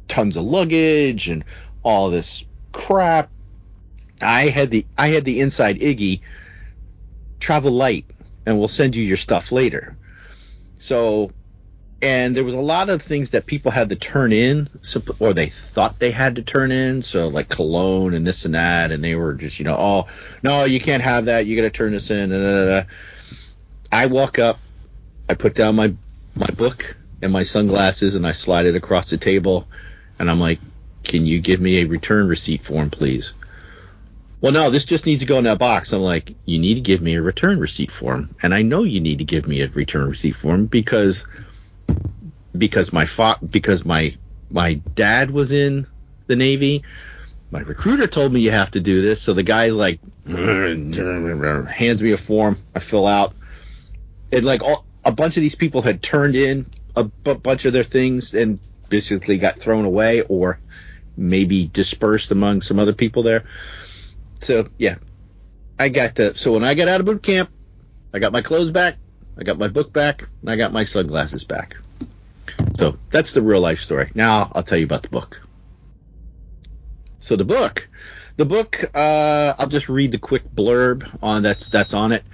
[0.08, 1.44] tons of luggage and
[1.82, 3.30] all this crap.
[4.22, 6.20] I had the I had the inside Iggy
[7.38, 8.06] travel light
[8.46, 9.96] and we'll send you your stuff later.
[10.76, 11.30] So
[12.02, 14.68] and there was a lot of things that people had to turn in
[15.18, 17.02] or they thought they had to turn in.
[17.02, 20.06] So like cologne and this and that and they were just you know oh
[20.42, 21.46] no you can't have that.
[21.46, 22.86] You got to turn this in.
[23.92, 24.58] I walk up
[25.28, 25.92] i put down my
[26.34, 29.66] my book and my sunglasses and i slide it across the table
[30.18, 30.60] and i'm like
[31.04, 33.32] can you give me a return receipt form please?
[34.40, 35.92] Well no this just needs to go in that box.
[35.92, 38.34] I'm like you need to give me a return receipt form.
[38.42, 41.26] And i know you need to give me a return receipt form because
[42.56, 44.16] because my fa- because my
[44.50, 45.86] my dad was in
[46.26, 46.84] the Navy.
[47.50, 50.00] My recruiter told me you have to do this, so the guy like
[51.68, 52.58] hands me a form.
[52.74, 53.34] I fill out.
[54.32, 57.72] And like all, a bunch of these people had turned in a b- bunch of
[57.72, 60.58] their things and basically got thrown away or
[61.16, 63.44] maybe dispersed among some other people there.
[64.40, 64.96] So yeah,
[65.78, 66.34] I got to.
[66.34, 67.50] So when I got out of boot camp,
[68.12, 68.98] I got my clothes back,
[69.38, 71.76] I got my book back, and I got my sunglasses back.
[72.74, 74.10] So that's the real life story.
[74.14, 75.40] Now I'll tell you about the book.
[77.18, 77.88] So the book,
[78.36, 82.24] the book, uh, I'll just read the quick blurb on that's that's on it.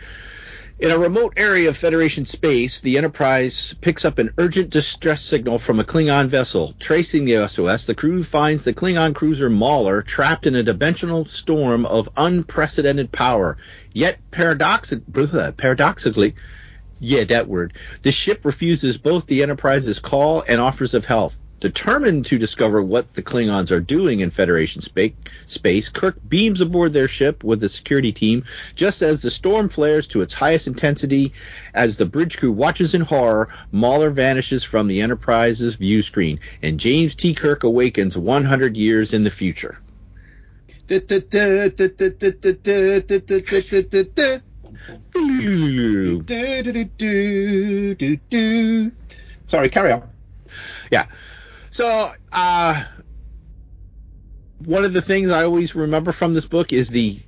[0.79, 5.61] In a remote area of Federation space, the Enterprise picks up an urgent distress signal
[5.61, 6.75] from a Klingon vessel.
[6.81, 11.87] Tracing the SOS, the crew finds the Klingon cruiser Mauler trapped in a dimensional storm
[11.87, 13.59] of unprecedented power.
[13.93, 16.35] Yet paradoxically,
[17.03, 17.73] yeah, that word.
[18.03, 21.33] The ship refuses both the Enterprise's call and offers of help.
[21.59, 27.07] Determined to discover what the Klingons are doing in Federation space, Kirk beams aboard their
[27.07, 31.33] ship with the security team just as the storm flares to its highest intensity.
[31.75, 36.81] As the bridge crew watches in horror, Mauler vanishes from the Enterprise's view screen, and
[36.81, 37.35] James T.
[37.35, 39.79] Kirk awakens 100 years in the future.
[49.49, 50.09] Sorry, carry on.
[50.91, 51.07] Yeah.
[51.71, 52.85] So, uh,
[54.59, 57.19] one of the things I always remember from this book is the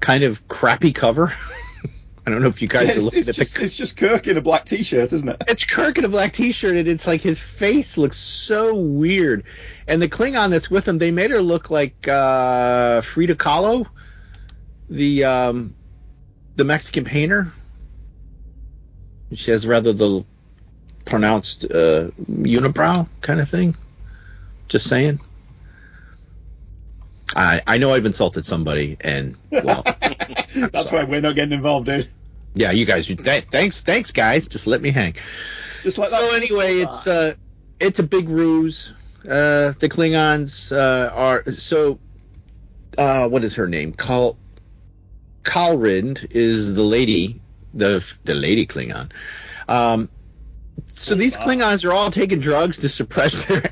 [0.00, 1.32] kind of crappy cover.
[2.26, 3.62] I don't know if you guys Yeah, are looking at just, the.
[3.62, 5.42] it's just Kirk in a black t-shirt, isn't it?
[5.48, 9.44] It's Kirk in a black T-shirt, and it's like his face looks so weird.
[9.88, 13.86] And the Klingon that's with him, they made her look like uh, Frida Kahlo,
[14.88, 15.74] the um,
[16.60, 17.50] the Mexican painter.
[19.32, 20.26] She has rather the
[21.06, 23.74] pronounced uh, unibrow kind of thing.
[24.68, 25.20] Just saying.
[27.34, 29.84] I I know I've insulted somebody, and well,
[30.54, 32.10] That's why we're not getting involved, dude.
[32.54, 33.06] yeah, you guys.
[33.06, 34.46] Th- thanks, thanks, guys.
[34.46, 35.14] Just let me hang.
[35.82, 36.10] Just like.
[36.10, 37.36] So anyway, it's uh,
[37.80, 38.92] it's a big ruse.
[39.24, 41.98] Uh, the Klingons uh, are so.
[42.98, 43.94] Uh, what is her name?
[43.94, 44.36] Kal
[45.42, 47.40] Kalrind is the lady,
[47.74, 49.10] the the lady Klingon.
[49.68, 50.08] Um,
[50.94, 53.62] so these Klingons are all taking drugs to suppress their.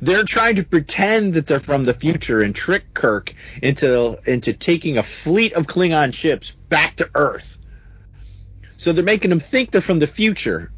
[0.00, 4.98] They're trying to pretend that they're from the future and trick Kirk into into taking
[4.98, 7.58] a fleet of Klingon ships back to Earth.
[8.76, 10.72] So they're making him think they're from the future,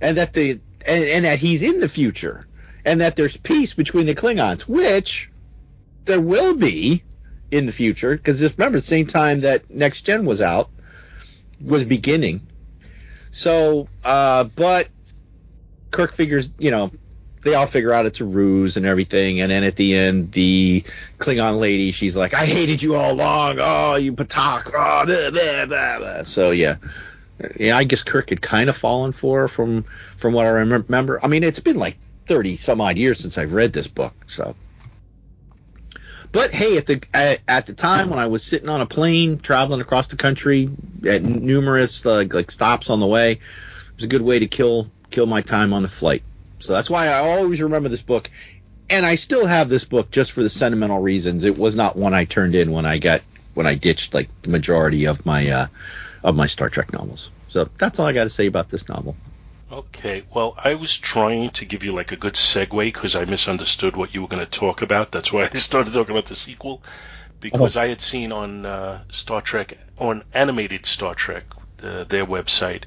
[0.00, 2.42] and that the and, and that he's in the future,
[2.84, 5.30] and that there's peace between the Klingons, which
[6.04, 7.04] there will be
[7.50, 10.70] in the future because just remember the same time that Next Gen was out
[11.64, 12.46] was beginning.
[13.30, 14.88] So, uh, but
[15.90, 16.90] Kirk figures, you know,
[17.42, 20.84] they all figure out it's a ruse and everything, and then at the end, the
[21.18, 23.58] Klingon lady, she's like, "I hated you all along.
[23.60, 24.66] Oh, you Patak.
[24.74, 26.76] Oh, blah, blah, blah, blah." so yeah,
[27.56, 27.76] yeah.
[27.76, 29.84] I guess Kirk had kind of fallen for from
[30.16, 31.20] from what I remember.
[31.22, 34.54] I mean, it's been like thirty some odd years since I've read this book, so.
[36.30, 39.38] But hey, at the at, at the time when I was sitting on a plane
[39.38, 40.70] traveling across the country
[41.06, 43.40] at numerous like stops on the way, it
[43.96, 46.22] was a good way to kill kill my time on the flight.
[46.58, 48.30] So that's why I always remember this book,
[48.90, 51.44] and I still have this book just for the sentimental reasons.
[51.44, 53.22] It was not one I turned in when I got
[53.54, 55.66] when I ditched like the majority of my uh,
[56.22, 57.30] of my Star Trek novels.
[57.48, 59.16] So that's all I got to say about this novel.
[59.70, 63.96] Okay, well, I was trying to give you like a good segue because I misunderstood
[63.96, 65.12] what you were going to talk about.
[65.12, 66.82] That's why I started talking about the sequel
[67.40, 71.44] because I had seen on uh, Star Trek, on animated Star Trek,
[71.82, 72.84] uh, their website,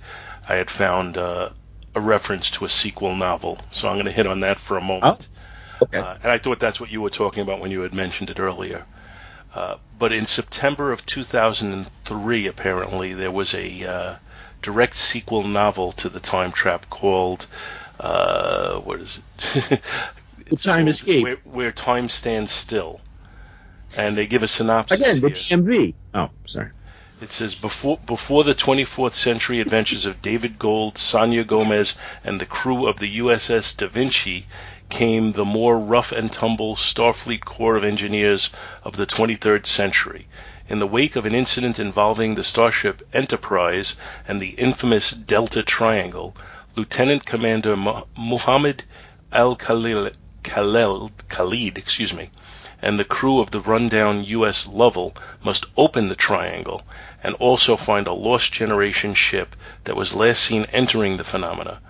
[0.47, 1.49] I had found uh,
[1.95, 3.59] a reference to a sequel novel.
[3.71, 5.29] So I'm going to hit on that for a moment.
[5.81, 5.97] Okay.
[5.97, 8.39] Uh, and I thought that's what you were talking about when you had mentioned it
[8.39, 8.85] earlier.
[9.53, 14.15] Uh, but in September of 2003, apparently, there was a uh,
[14.61, 17.47] direct sequel novel to the Time Trap called,
[17.99, 19.19] uh, what is
[19.55, 19.81] it?
[20.47, 21.23] It's Time called Escape.
[21.23, 22.99] Where, Where Time Stands Still.
[23.97, 25.29] And they give a synopsis Again, the.
[25.29, 25.93] DMV.
[26.13, 26.71] Oh, sorry.
[27.21, 31.93] It says before before the 24th century adventures of David Gold, Sonia Gomez,
[32.23, 34.47] and the crew of the USS Da Vinci
[34.89, 38.49] came the more rough and tumble Starfleet Corps of Engineers
[38.83, 40.27] of the 23rd century.
[40.71, 46.33] In the wake of an incident involving the starship Enterprise and the infamous Delta Triangle,
[46.77, 48.83] Lieutenant Commander Muhammad
[49.33, 50.11] Al Khalil,
[50.43, 52.29] Khalid, excuse me,
[52.81, 54.65] and the crew of the rundown U.S.
[54.65, 56.83] Lovell must open the triangle
[57.21, 61.81] and also find a lost generation ship that was last seen entering the phenomena.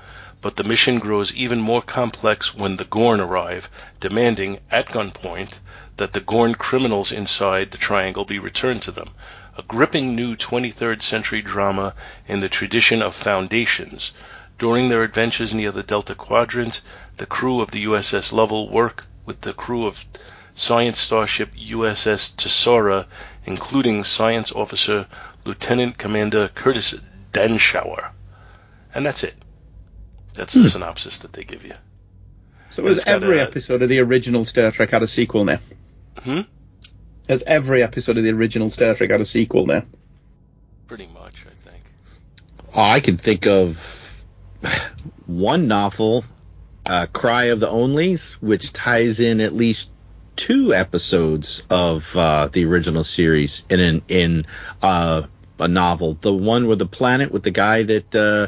[0.41, 5.59] But the mission grows even more complex when the Gorn arrive, demanding, at gunpoint,
[6.01, 9.11] that the Gorn criminals inside the triangle be returned to them.
[9.55, 11.93] A gripping new 23rd century drama
[12.27, 14.11] in the tradition of Foundations.
[14.57, 16.81] During their adventures near the Delta Quadrant,
[17.17, 20.03] the crew of the USS Lovell work with the crew of
[20.55, 23.05] science starship USS Tesora,
[23.45, 25.05] including science officer
[25.45, 26.95] Lieutenant Commander Curtis
[27.31, 28.09] Danshauer.
[28.95, 29.35] And that's it.
[30.33, 30.65] That's the hmm.
[30.65, 31.75] synopsis that they give you.
[32.71, 35.59] So has every a- episode of the original Star Trek had a sequel now?
[36.19, 36.41] Hmm?
[37.28, 39.84] Has every episode of the original Star Trek had a sequel now?
[40.88, 41.84] Pretty much, I think.
[42.74, 44.24] Oh, I can think of
[45.26, 46.26] one novel,
[46.86, 49.91] uh, Cry of the Onlies, which ties in at least
[50.36, 54.45] two episodes of uh, the original series in an, in
[54.82, 55.24] uh,
[55.60, 56.17] a novel.
[56.19, 58.47] The one with the planet with the guy that uh,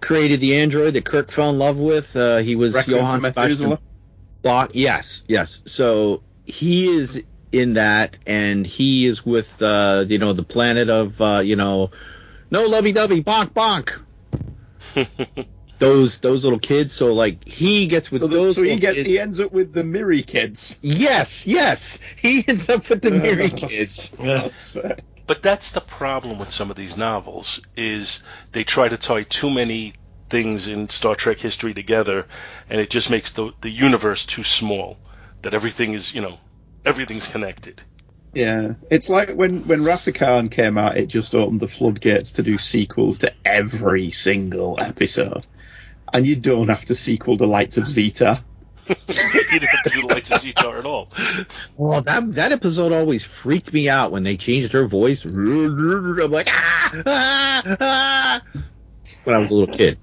[0.00, 2.16] created the android that Kirk fell in love with.
[2.16, 3.78] Uh, he was Requiem Johann for Sebastian
[4.42, 4.70] Bach.
[4.74, 5.60] Yes, yes.
[5.66, 11.20] So he is in that, and he is with uh, you know the planet of
[11.20, 11.90] uh, you know
[12.50, 13.98] no lovey dovey bonk bonk.
[15.78, 16.92] Those those little kids.
[16.92, 18.54] So like he gets with So, the, those.
[18.54, 19.08] so he little gets kids.
[19.08, 20.78] he ends up with the Miri kids.
[20.80, 21.98] Yes, yes.
[22.20, 24.10] He ends up with the Miri kids.
[25.26, 28.20] But that's the problem with some of these novels is
[28.52, 29.94] they try to tie too many
[30.30, 32.26] things in Star Trek history together,
[32.70, 34.98] and it just makes the the universe too small.
[35.42, 36.38] That everything is, you know,
[36.84, 37.82] everything's connected.
[38.34, 42.42] yeah, it's like when when Wrath Khan came out, it just opened the floodgates to
[42.42, 45.46] do sequels to every single episode,
[46.12, 48.42] and you don't have to sequel the Lights of Zetar.
[48.88, 51.08] you didn't have to do the Lights of Zetar at all.
[51.76, 55.24] Well, that that episode always freaked me out when they changed her voice.
[55.24, 58.42] I'm like, ah, ah, ah.
[59.24, 59.98] When I was a little kid.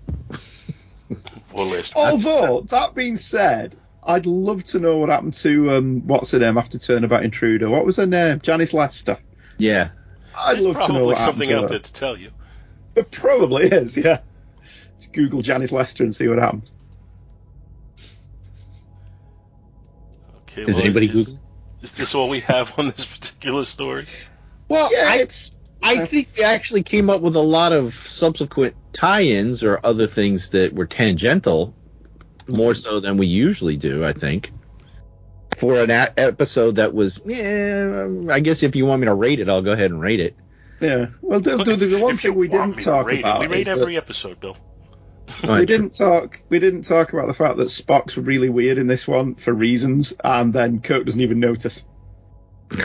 [1.96, 6.58] Although that being said, I'd love to know what happened to um, what's her name
[6.58, 7.70] after Turnabout Intruder.
[7.70, 8.40] What was her name?
[8.40, 9.18] Janice Lester.
[9.58, 9.90] Yeah.
[10.36, 11.68] I'd There's love to know probably what happened something to out her.
[11.70, 12.32] there to tell you.
[12.96, 14.20] It probably is, yeah.
[15.00, 16.72] Just Google Janice Lester and see what happens.
[20.44, 21.42] Okay, Is well, anybody is, Googling?
[21.82, 24.06] is this all we have on this particular story?
[24.68, 28.76] Well, Yeah, I, it's I think they actually came up with a lot of subsequent
[28.94, 31.74] tie-ins or other things that were tangential,
[32.50, 34.04] more so than we usually do.
[34.06, 34.52] I think
[35.58, 39.40] for an a- episode that was, yeah, I guess if you want me to rate
[39.40, 40.36] it, I'll go ahead and rate it.
[40.80, 41.08] yeah.
[41.22, 43.62] Well, the, the, the one If thing we didn't talk rate it, about we rate
[43.62, 44.58] is every that episode, Bill.
[45.48, 49.08] we didn't talk we didn't talk about the fact that Spock's really weird in this
[49.08, 51.86] one for reasons, and then Kirk doesn't even notice.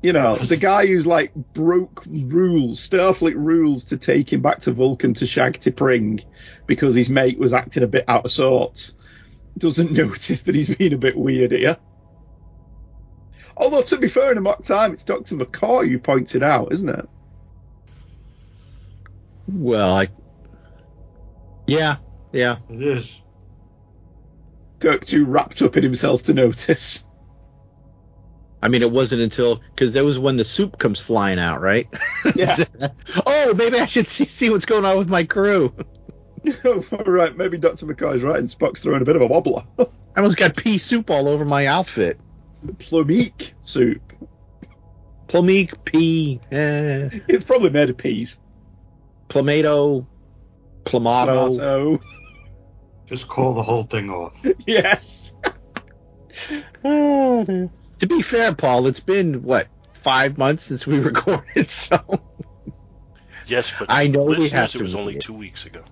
[0.00, 4.72] You know, the guy who's like broke rules, Starfleet rules to take him back to
[4.72, 6.24] Vulcan to shag T'Pring
[6.66, 8.94] because his mate was acting a bit out of sorts,
[9.56, 11.78] doesn't notice that he's been a bit weird here.
[13.56, 15.34] Although, to be fair, in Amok time, it's Dr.
[15.34, 17.08] McCoy who pointed out, isn't it?
[19.48, 20.08] Well, I,
[21.66, 21.96] yeah,
[22.32, 22.58] yeah.
[22.70, 23.24] It is.
[24.78, 27.02] Kirk too wrapped up in himself to notice.
[28.62, 31.88] I mean, it wasn't until because that was when the soup comes flying out, right?
[32.34, 32.64] Yeah.
[33.26, 35.72] oh, maybe I should see, see what's going on with my crew.
[37.06, 37.86] right, maybe Dr.
[37.86, 39.64] McCoy's right, and Spock's throwing a bit of a wobbler.
[39.78, 39.86] I
[40.16, 42.18] almost got pea soup all over my outfit.
[42.78, 44.02] Plomeek soup.
[45.28, 48.38] Plomeek, pea, eh, It's probably made of peas.
[49.28, 50.06] plumato.
[50.84, 51.52] Clamato.
[51.52, 52.00] Tomato.
[53.06, 54.44] Just call the whole thing off.
[54.66, 55.34] yes.
[56.84, 57.70] Oh, dear.
[58.00, 62.00] To be fair, Paul, it's been what five months since we recorded, so
[63.46, 65.22] Yes, but I know we have to it was only it.
[65.22, 65.82] two weeks ago.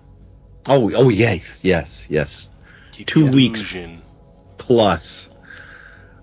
[0.67, 2.49] oh oh yes yes yes
[2.91, 3.59] Keep Two weeks.
[3.59, 4.01] illusion.
[4.57, 5.29] plus.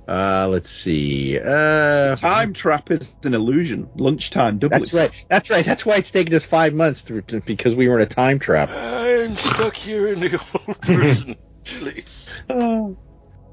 [0.07, 1.39] Uh, let's see.
[1.43, 3.89] Uh, Time trap is an illusion.
[3.97, 4.77] Lunchtime double.
[4.79, 5.11] That's right.
[5.31, 5.65] That's right.
[5.65, 8.39] That's why it's taken us five months to, to, because we were in a time
[8.39, 8.69] trap.
[8.69, 11.37] I'm stuck here in the old prison.
[11.65, 12.27] Please.
[12.51, 12.99] Oh,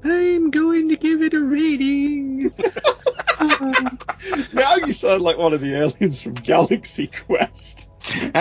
[0.04, 2.52] I'm going to give it a rating.
[4.52, 7.90] Now you sound like one of the aliens from Galaxy Quest.
[8.04, 8.38] All right,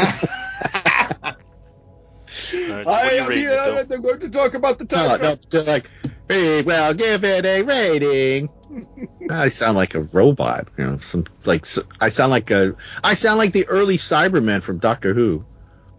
[2.54, 5.18] I what are you am here and I'm going to talk about the time no,
[5.18, 5.40] trap.
[5.40, 5.90] no, they're like,
[6.30, 8.50] hey, well, give it a rating.
[9.30, 10.98] I sound like a robot, you know.
[10.98, 15.14] Some like s- I sound like a I sound like the early Cybermen from Doctor
[15.14, 15.46] Who.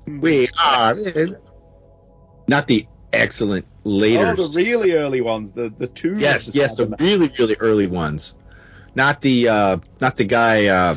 [0.04, 0.20] Hmm.
[0.20, 0.96] We are
[2.48, 4.28] not the excellent later.
[4.28, 6.16] Oh, the really early ones, the the two.
[6.18, 8.34] Yes, yes, the really, really early ones.
[8.94, 10.96] Not the uh not the guy uh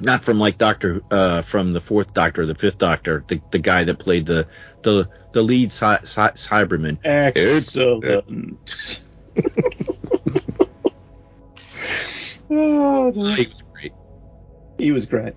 [0.00, 3.84] not from like Doctor uh from the fourth Doctor the fifth Doctor, the the guy
[3.84, 4.46] that played the
[4.82, 6.98] the the lead Cy- Cy- Cyberman.
[7.04, 8.04] Excellent.
[8.04, 8.22] oh.
[12.48, 13.92] He was great.
[14.78, 15.34] he was great.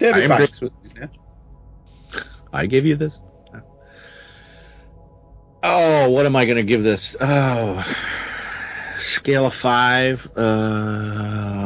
[0.00, 1.08] I David Banks was his name.
[2.52, 3.20] I give you this.
[5.62, 7.16] Oh, what am I gonna give this?
[7.20, 7.84] Oh,
[8.98, 10.28] scale of five.
[10.36, 11.56] Uh,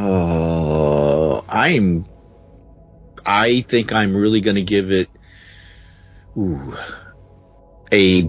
[1.49, 2.07] I'm.
[3.27, 5.09] I think I'm really gonna give it.
[6.37, 6.75] Ooh,
[7.93, 8.23] a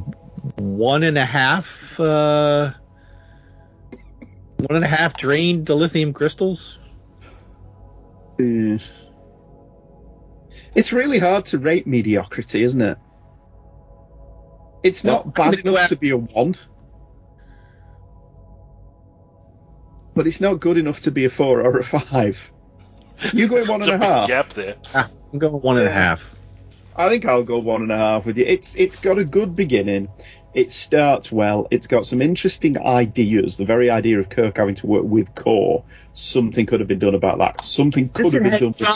[0.57, 1.99] one and a half.
[1.99, 2.71] Uh,
[4.57, 6.79] one and a half drained lithium crystals.
[8.39, 8.77] Yeah.
[10.73, 12.97] It's really hard to rate mediocrity, isn't it?
[14.83, 16.55] It's not I'm bad enough out- to be a one,
[20.15, 22.51] but it's not good enough to be a four or a five.
[23.33, 24.27] You going one There's and a a half?
[24.27, 24.75] gap there.
[24.95, 26.35] Ah, I'm going one and a half.
[26.95, 28.45] I think I'll go one and a half with you.
[28.45, 30.09] It's it's got a good beginning.
[30.53, 31.67] It starts well.
[31.71, 33.55] It's got some interesting ideas.
[33.55, 37.15] The very idea of Kirk having to work with Kor, something could have been done
[37.15, 37.63] about that.
[37.63, 38.67] Something could If have it been done.
[38.69, 38.95] with John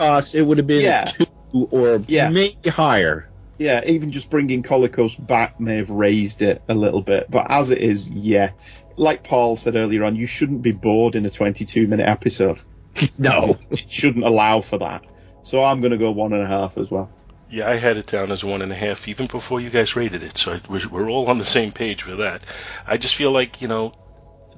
[0.00, 0.34] sound.
[0.34, 1.04] It would have been Yeah.
[1.06, 1.26] two
[1.70, 2.28] or Yeah.
[2.28, 3.29] maybe higher.
[3.60, 7.30] Yeah, even just bringing Colicos back may have raised it a little bit.
[7.30, 8.52] But as it is, yeah.
[8.96, 12.60] Like Paul said earlier on, you shouldn't be bored in a 22 minute episode.
[13.18, 13.58] No.
[13.70, 15.04] It shouldn't allow for that.
[15.42, 17.10] So I'm going to go one and a half as well.
[17.50, 20.22] Yeah, I had it down as one and a half even before you guys rated
[20.22, 22.42] it, so I, we're, we're all on the same page for that.
[22.86, 23.92] I just feel like you know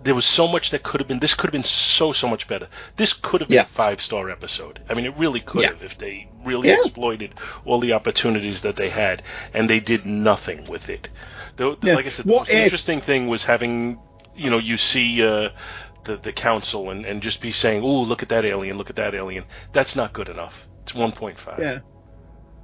[0.04, 1.18] there was so much that could have been.
[1.20, 2.68] This could have been so so much better.
[2.96, 3.70] This could have been Yes.
[3.70, 4.80] a five star episode.
[4.88, 5.68] I mean, it really could Yeah.
[5.70, 6.76] have if they really Yeah.
[6.80, 7.34] exploited
[7.64, 9.22] all the opportunities that they had,
[9.54, 11.08] and they did nothing with it.
[11.56, 11.94] The, the- Yeah.
[11.94, 13.98] Like I said, the What most if- interesting thing was having
[14.34, 15.22] you know you see.
[15.26, 15.50] Uh,
[16.04, 18.76] the, the council and, and just be saying, "Oh, look at that alien!
[18.76, 20.66] Look at that alien!" That's not good enough.
[20.82, 21.60] It's 1.5.
[21.60, 21.78] Yeah.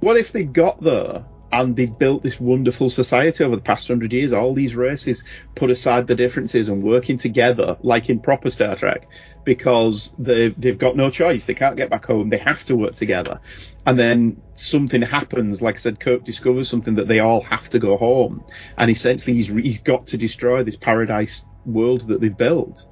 [0.01, 4.13] What if they got there and they built this wonderful society over the past hundred
[4.13, 4.33] years?
[4.33, 5.23] All these races
[5.55, 9.07] put aside the differences and working together, like in proper Star Trek,
[9.43, 11.45] because they they've got no choice.
[11.45, 12.29] They can't get back home.
[12.29, 13.41] They have to work together.
[13.85, 15.61] And then something happens.
[15.61, 18.43] Like I said, Kirk discovers something that they all have to go home,
[18.77, 22.87] and essentially he's he's got to destroy this paradise world that they've built.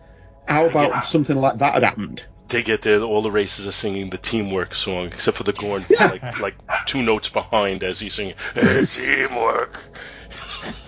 [0.48, 2.26] How about something like that had happened?
[2.50, 5.86] They get there, all the races are singing the teamwork song, except for the Gorn,
[6.00, 9.80] like like two notes behind as he's singing "Hey, teamwork.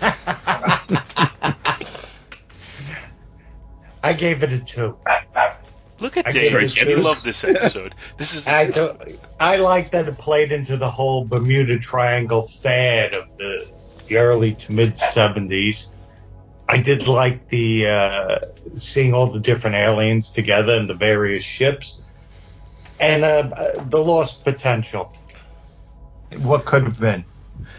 [4.02, 4.96] I gave it a two.
[5.98, 6.52] Look at I Dave.
[6.52, 7.94] gave it He loved this episode.
[8.16, 8.92] This is I, th-
[9.38, 13.70] I like that it played into the whole Bermuda Triangle fad of the,
[14.08, 15.92] the early to mid 70s.
[16.70, 18.38] I did like the uh,
[18.76, 22.02] seeing all the different aliens together and the various ships,
[23.00, 25.12] and uh, the lost potential.
[26.30, 27.24] What could have been?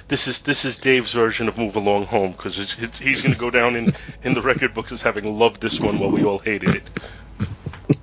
[0.08, 3.34] this is this is Dave's version of Move Along Home because it's, it's, he's going
[3.34, 6.24] to go down in in the record books as having loved this one while we
[6.24, 6.84] all hated it.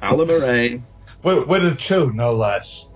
[0.02, 0.82] Alan Moraine.
[1.22, 2.88] With, with a two, no less.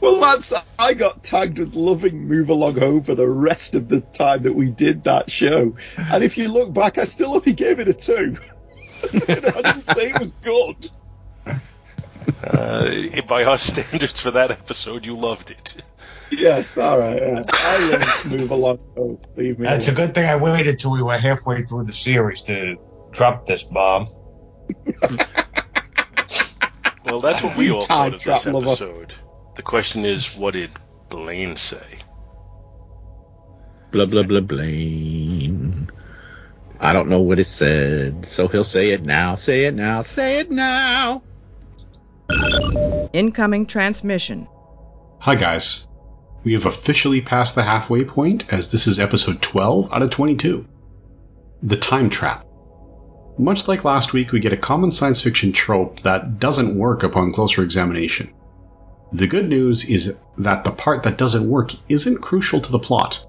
[0.00, 4.00] Well, that's I got tagged with loving Move Along Home for the rest of the
[4.00, 5.76] time that we did that show.
[5.96, 8.36] And if you look back, I still only gave it a two.
[9.12, 10.90] I didn't say it was good.
[12.44, 15.82] Uh, by our standards for that episode, you loved it.
[16.30, 17.20] Yes, all right.
[17.20, 17.42] yeah.
[17.48, 19.18] I love Move Along Home.
[19.36, 19.66] Leave me.
[19.66, 22.76] That's a good thing I waited till we were halfway through the series to
[23.12, 24.08] drop this bomb.
[27.04, 29.06] Well, that's what we all Time thought of this trap lover.
[29.58, 29.66] Episode.
[29.66, 30.70] The question is, what did
[31.08, 31.98] Blaine say?
[33.90, 35.88] Blah blah blah Blaine.
[36.80, 39.34] I don't know what it said, so he'll say it now.
[39.34, 40.02] Say it now.
[40.02, 41.22] Say it now.
[43.12, 44.46] Incoming transmission.
[45.20, 45.88] Hi, guys.
[46.44, 50.66] We have officially passed the halfway point as this is episode 12 out of 22.
[51.62, 52.46] The Time Trap.
[53.38, 57.32] Much like last week, we get a common science fiction trope that doesn't work upon
[57.32, 58.32] closer examination.
[59.12, 63.24] The good news is that the part that doesn't work isn't crucial to the plot.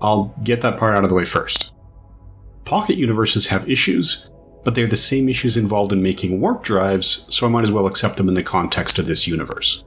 [0.00, 1.72] I'll get that part out of the way first.
[2.64, 4.28] Pocket universes have issues,
[4.64, 7.86] but they're the same issues involved in making warp drives, so I might as well
[7.86, 9.84] accept them in the context of this universe.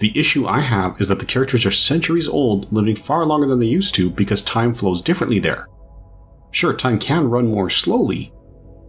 [0.00, 3.60] The issue I have is that the characters are centuries old, living far longer than
[3.60, 5.68] they used to because time flows differently there.
[6.50, 8.32] Sure, time can run more slowly,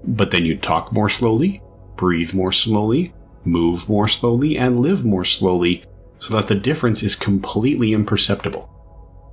[0.04, 1.62] but then you'd talk more slowly,
[1.96, 3.14] breathe more slowly,
[3.46, 5.84] move more slowly, and live more slowly,
[6.20, 8.70] so that the difference is completely imperceptible.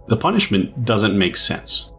[0.08, 1.90] The punishment doesn't make sense.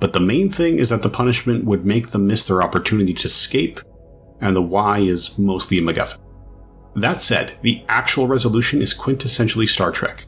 [0.00, 3.26] But the main thing is that the punishment would make them miss their opportunity to
[3.26, 3.80] escape,
[4.40, 6.18] and the why is mostly a MacGuffin.
[6.96, 10.26] That said, the actual resolution is quintessentially Star Trek.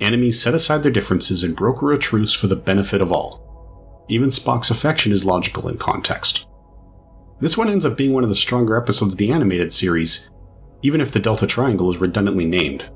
[0.00, 4.04] Enemies set aside their differences and broker a truce for the benefit of all.
[4.08, 6.46] Even Spock's affection is logical in context.
[7.40, 10.30] This one ends up being one of the stronger episodes of the animated series,
[10.82, 12.88] even if the Delta Triangle is redundantly named.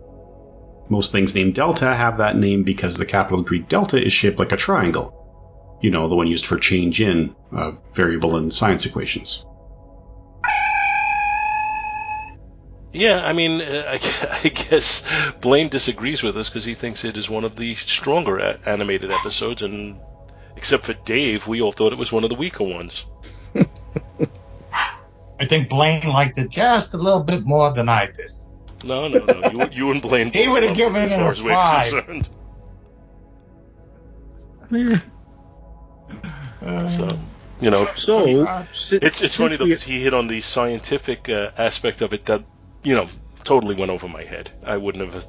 [0.89, 4.53] Most things named Delta have that name because the capital Greek delta is shaped like
[4.53, 9.45] a triangle, you know, the one used for change in a variable in science equations.
[12.93, 13.99] Yeah, I mean, uh,
[14.45, 15.05] I, guess
[15.41, 19.63] Blaine disagrees with us because he thinks it is one of the stronger animated episodes,
[19.63, 20.01] and
[20.57, 23.07] except for Dave, we all thought it was one of the weaker ones.
[25.41, 28.31] I think Blaine liked it just a little bit more than I did.
[28.85, 29.51] No, no, no.
[29.51, 30.31] You, you and Blaine.
[30.33, 31.93] He would have given it a as five.
[36.63, 37.19] So,
[37.61, 42.03] you know, So It's it's funny though because he hit on the scientific uh, aspect
[42.03, 42.45] of it that
[42.83, 43.09] you know
[43.45, 44.51] totally went over my head.
[44.63, 45.25] I wouldn't have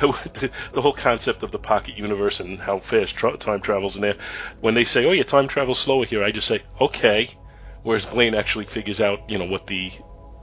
[0.02, 4.02] would, the whole concept of the pocket universe and how fast tra- time travels in
[4.02, 4.16] there.
[4.60, 7.30] When they say, "Oh, yeah, time travels slower here," I just say, "Okay,"
[7.86, 9.92] whereas Blaine actually figures out you know what the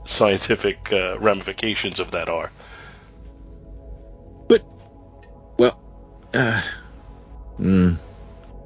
[0.06, 2.50] scientific uh, ramifications of that are.
[4.48, 4.64] But,
[5.58, 5.78] well,
[6.32, 6.62] uh,
[7.60, 7.98] mm,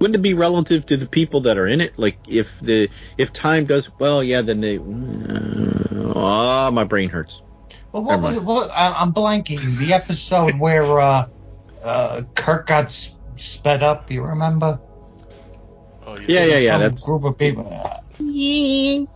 [0.00, 1.98] wouldn't it be relative to the people that are in it?
[1.98, 4.78] Like, if the if time does well, yeah, then they.
[4.78, 7.42] Uh, oh, my brain hurts.
[7.92, 8.42] Well, what Never was it?
[8.44, 9.76] What, I, I'm blanking.
[9.78, 11.28] The episode where uh,
[11.82, 14.10] uh, Kirk got s- sped up.
[14.10, 14.80] You remember?
[16.06, 16.70] Oh, you Yeah, yeah, yeah.
[16.70, 17.64] Some That's group of people.
[18.20, 19.06] Right.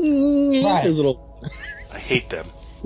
[0.84, 1.20] Those little
[1.92, 2.46] I hate them.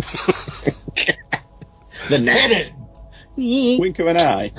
[2.08, 2.74] the hit gnats.
[3.36, 3.80] it.
[3.80, 4.50] Wink of an eye.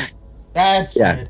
[0.53, 1.15] That's Yeah.
[1.17, 1.29] it.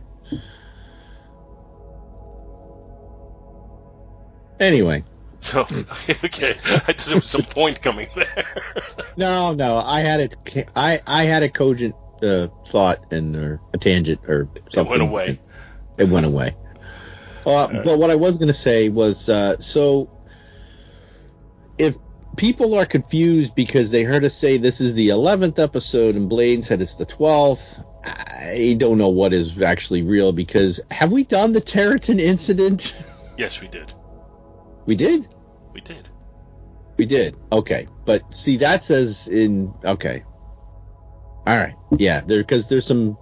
[4.60, 5.04] Anyway,
[5.40, 5.62] So
[6.24, 8.46] okay, I thought there was some point coming there.
[9.18, 10.36] no, no, I had it.
[10.76, 14.88] I I had a cogent uh, thought and or a tangent or something.
[14.96, 15.40] It went away.
[16.00, 16.56] It went away.
[17.46, 20.10] Uh, But what I was going to say was, uh, so
[21.78, 21.98] if
[22.36, 26.62] people are confused because they heard us say this is the 11th episode and Blaine
[26.62, 31.54] said it's the 12th, I don't know what is actually real because have we done
[31.54, 32.96] the Terratin incident?
[33.38, 33.94] yes, we did.
[34.86, 35.28] we did.
[35.74, 36.10] We did.
[36.98, 37.36] We did.
[37.52, 37.88] Okay.
[38.06, 39.72] But see, that says in.
[39.84, 40.24] Okay.
[41.46, 41.76] All right.
[41.98, 42.22] Yeah.
[42.22, 43.18] There, because there's some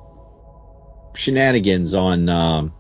[1.16, 2.30] shenanigans on.
[2.30, 2.74] Um,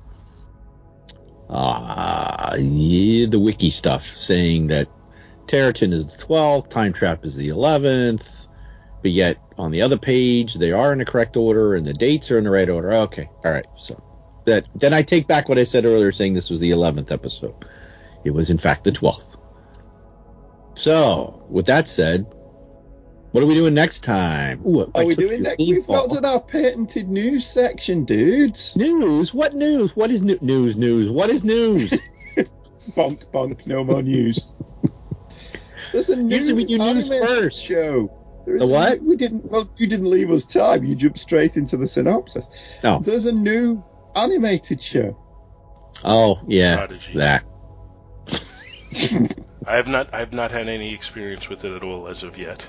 [1.49, 4.87] uh, yeah, the wiki stuff saying that
[5.47, 8.47] Terratin is the 12th, Time Trap is the 11th,
[9.01, 12.29] but yet on the other page they are in the correct order and the dates
[12.31, 12.91] are in the right order.
[12.93, 13.29] Okay.
[13.43, 13.67] All right.
[13.77, 14.01] So
[14.45, 17.55] that then I take back what I said earlier, saying this was the 11th episode.
[18.23, 19.37] It was in fact the 12th.
[20.73, 22.25] So, with that said,
[23.31, 24.65] what are we doing next time?
[24.65, 25.59] Ooh, I Are we doing next?
[25.59, 28.75] We've done our patented news section, dudes.
[28.77, 29.33] news.
[29.33, 29.95] What news?
[29.95, 30.77] What is new- news?
[30.77, 31.09] News.
[31.09, 31.91] What is news?
[32.95, 34.47] Bonk, bonk, no more news.
[35.91, 37.65] There's a new Usually we do news animated first.
[37.65, 38.11] show.
[38.47, 39.01] The what?
[39.01, 39.45] new- we didn't.
[39.45, 40.83] Well, you didn't leave us time.
[40.83, 42.47] You jumped straight into the synopsis.
[42.83, 42.99] No.
[42.99, 43.83] There's a new
[44.15, 45.17] animated show.
[46.03, 47.13] oh yeah, Prodigy.
[47.17, 47.43] that.
[49.67, 52.37] I have not I have not had any experience with it at all as of
[52.37, 52.65] yet.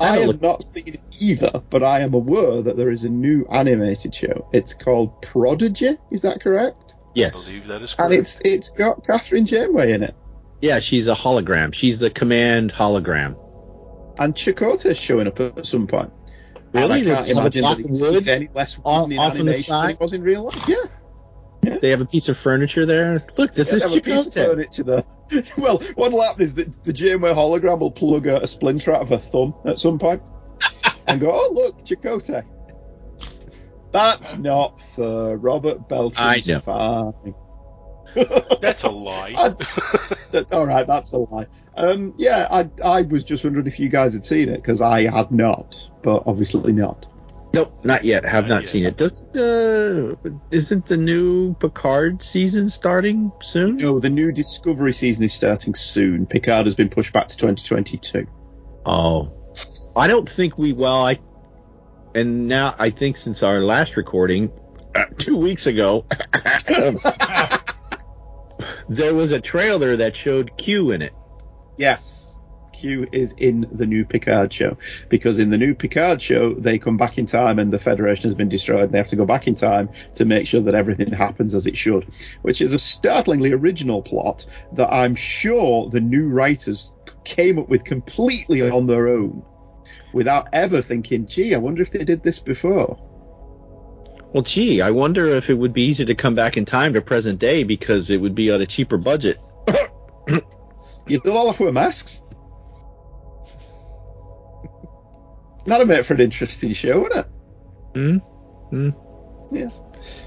[0.00, 3.04] I don't have look- not seen it either, but I am aware that there is
[3.04, 4.48] a new animated show.
[4.52, 5.96] It's called Prodigy.
[6.10, 6.94] Is that correct?
[7.14, 7.44] Yes, I Yes.
[7.46, 8.12] believe that is correct.
[8.12, 10.14] And it's it's got Kathryn Janeway in it,
[10.60, 11.72] Yeah, she's a hologram.
[11.74, 13.36] She's the command hologram.
[14.18, 16.10] and Chakotay's showing up at some point.
[16.72, 17.00] Really?
[17.02, 19.94] And I can't imagine that it's, any less off- in off on the side?
[19.94, 20.68] it was in real life.
[20.68, 21.78] Yeah.
[21.80, 23.18] They have a piece of furniture there.
[23.36, 24.46] Look, this Yeah, is a piece of Chakotay.
[24.46, 25.04] furniture there.
[25.58, 29.08] well, what'll happen is that the Janeway hologram will plug a, a splinter out of
[29.08, 30.22] her thumb at some point
[31.08, 32.44] and go, "Oh look, Chakotay."
[33.92, 36.60] That's not for Robert Beltran's I know.
[36.60, 37.34] fine.
[38.60, 39.34] That's a lie.
[39.36, 39.48] I-
[40.32, 41.46] That- all right, that's a lie.
[41.76, 45.02] Um, yeah, I I was just wondering if you guys had seen it because I
[45.10, 47.06] had not, but obviously not.
[47.52, 48.24] Nope, not yet.
[48.24, 48.66] Have Not not yet.
[48.66, 48.96] seen it.
[48.96, 50.16] Doesn't uh,
[50.50, 53.76] isn't the new Picard season starting soon?
[53.78, 56.26] No, the new Discovery season is starting soon.
[56.26, 58.26] Picard has been pushed back to 2022.
[58.84, 59.32] Oh,
[59.94, 60.72] I don't think we.
[60.74, 61.18] Well, I
[62.14, 64.50] and now I think since our last recording
[64.94, 66.04] uh, two weeks ago,
[68.88, 71.12] there was a trailer that showed Q in it.
[71.76, 72.34] Yes.
[72.72, 74.76] Q is in the new Picard show
[75.08, 78.34] because in the new Picard show they come back in time and the Federation has
[78.34, 81.10] been destroyed and they have to go back in time to make sure that everything
[81.10, 82.06] happens as it should,
[82.42, 86.92] which is a startlingly original plot that I'm sure the new writers
[87.24, 89.42] came up with completely on their own
[90.12, 92.98] without ever thinking, gee, I wonder if they did this before.
[94.36, 97.00] Well, gee, I wonder if it would be easier to come back in time to
[97.00, 99.40] present day because it would be on a cheaper budget.
[101.08, 102.20] You still all have to wear masks.
[105.64, 107.26] That'd make for an interesting show, wouldn't it?
[107.94, 108.16] Hmm?
[108.68, 109.54] Hmm.
[109.54, 109.80] Yes.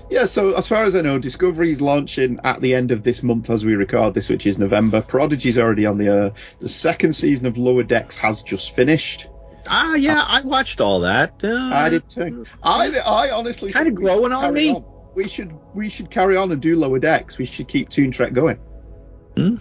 [0.09, 3.49] Yeah, so as far as I know, Discovery's launching at the end of this month
[3.49, 5.01] as we record this, which is November.
[5.01, 6.31] Prodigy's already on the air.
[6.59, 9.27] The second season of Lower Decks has just finished.
[9.69, 11.43] Ah, yeah, I watched all that.
[11.43, 12.45] Uh, I did too.
[12.63, 14.71] I, I honestly It's kinda think we should growing on me.
[14.71, 14.83] on.
[15.15, 17.37] We should we should carry on and do Lower Decks.
[17.37, 18.57] We should keep Toon Trek going.
[19.35, 19.55] Hmm?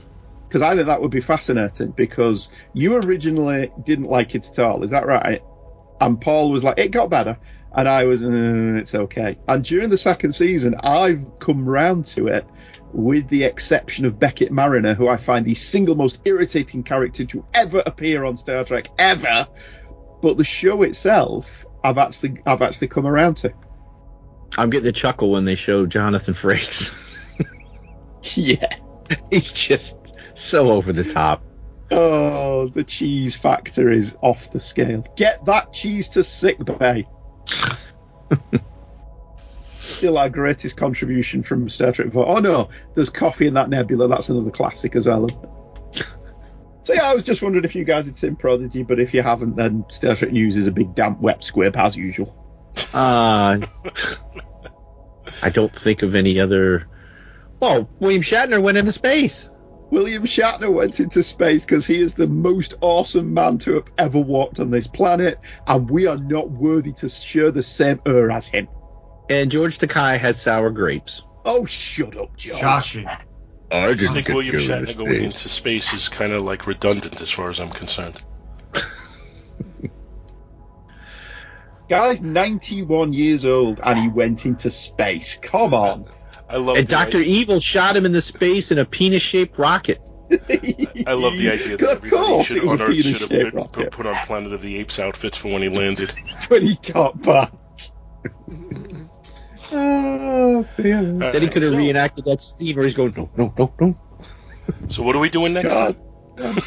[0.46, 1.90] Because I think that would be fascinating.
[1.92, 5.42] Because you originally didn't like it at all, is that right?
[6.00, 7.36] And Paul was like, it got better,
[7.74, 9.36] and I was, mm, it's okay.
[9.48, 12.46] And during the second season, I've come round to it,
[12.92, 17.44] with the exception of Beckett Mariner, who I find the single most irritating character to
[17.52, 19.48] ever appear on Star Trek ever.
[20.20, 23.52] But the show itself, I've actually, I've actually come around to.
[24.56, 26.94] I'm getting a chuckle when they show Jonathan Frakes.
[28.34, 28.76] Yeah.
[29.30, 29.96] He's just
[30.34, 31.42] so over the top.
[31.90, 35.02] Oh, the cheese factor is off the scale.
[35.16, 37.06] Get that cheese to sick bay.
[39.78, 42.28] Still our greatest contribution from Star Trek 4.
[42.28, 44.06] Oh no, there's coffee in that nebula.
[44.08, 45.50] That's another classic as well, isn't it?
[46.88, 49.20] So yeah, I was just wondering if you guys had seen Prodigy, but if you
[49.20, 52.34] haven't, then Star Trek News is a big damp wet squib as usual.
[52.94, 53.58] Uh,
[55.42, 56.88] I don't think of any other.
[57.60, 59.50] Well, William Shatner went into space.
[59.90, 64.18] William Shatner went into space because he is the most awesome man to have ever
[64.18, 68.46] walked on this planet, and we are not worthy to share the same air as
[68.46, 68.66] him.
[69.28, 71.22] And George Takei had sour grapes.
[71.44, 72.58] Oh, shut up, John.
[72.58, 73.06] Shocking.
[73.70, 77.50] I I think William Shatner going into space is kind of like redundant as far
[77.50, 78.20] as I'm concerned.
[81.88, 85.38] Guy's 91 years old and he went into space.
[85.40, 86.06] Come on.
[86.48, 90.00] I love And Doctor idea- Evil shot him in the space in a penis-shaped rocket.
[90.30, 93.54] I love the idea that of everybody should, was on a Earth should have put,
[93.54, 96.10] rocket put, put on Planet of the Apes outfits for when he landed.
[96.48, 97.52] when he got back.
[99.72, 101.02] Ah, oh, dear.
[101.02, 103.74] Then he Alright, could have so, reenacted that scene where he's going, no, no, no,
[103.80, 103.98] no.
[104.88, 105.96] So what are we doing next God.
[106.36, 106.58] time?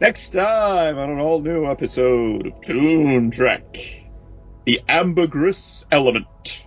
[0.00, 3.76] Next time on an all new episode of Toon Trek
[4.66, 6.66] The Ambergris Element.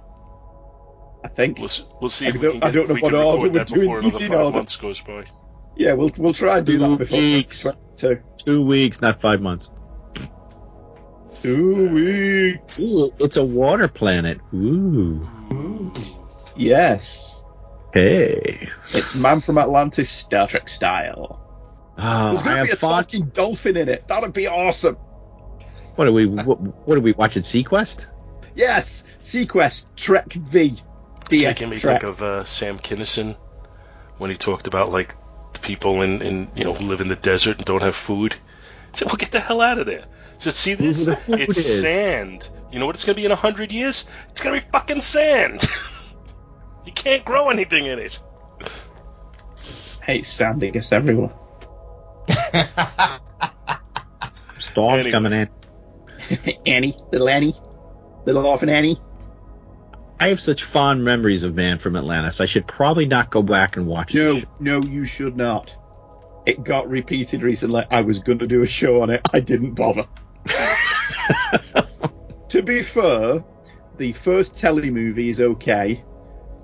[1.24, 1.58] I think.
[1.58, 3.12] We'll, s- we'll see I if we don't- can I don't if know we what
[3.12, 4.58] can order record we're that doing before these another in five order.
[4.58, 5.24] months goes by.
[5.76, 7.62] Yeah, we'll we'll try and do Two that before weeks.
[7.98, 8.22] 22.
[8.46, 9.70] Two weeks, not five months.
[11.42, 12.80] Two weeks.
[12.82, 14.40] Ooh, it's a water planet.
[14.54, 15.28] Ooh.
[16.56, 17.42] Yes.
[17.94, 18.70] Hey.
[18.94, 21.44] It's Man from Atlantis Star Trek style.
[21.98, 23.04] Oh, There's going to have be a fought.
[23.10, 24.08] talking dolphin in it.
[24.08, 24.96] That'd be awesome.
[25.96, 26.26] What are we?
[26.26, 27.44] What, what are we watching?
[27.44, 28.06] seaQuest?
[28.56, 29.04] Yes.
[29.20, 30.76] seaQuest Trek V.
[31.22, 32.02] It's DS making me Trek.
[32.02, 33.36] think of uh, Sam Kinison
[34.18, 35.16] when he talked about like
[35.54, 38.34] the people in, in you know who live in the desert and don't have food.
[38.92, 40.06] He said, "Well, get the hell out of there."
[40.38, 41.08] He said, "See this?
[41.28, 42.50] It's is." sand.
[42.72, 44.08] You know what it's gonna be in a hundred years?
[44.30, 45.64] It's gonna be fucking sand.
[46.86, 48.20] you can't grow anything in it."
[50.04, 51.32] Hate sand, I guess, everywhere.
[54.58, 55.12] Storms Anyway.
[55.12, 55.50] coming in.
[56.66, 56.96] Annie.
[57.12, 57.54] Little Annie.
[58.26, 58.98] Little orphan Annie.
[60.20, 62.42] I have such fond memories of Man from Atlantis.
[62.42, 64.48] I should probably not go back and watch it.
[64.60, 65.76] No, no, you should not.
[66.46, 67.84] It got repeated recently.
[67.92, 69.22] I was going to do a show on it.
[69.32, 70.06] I didn't bother.
[72.50, 73.44] to be fair,
[73.98, 76.04] the first telly movie is okay,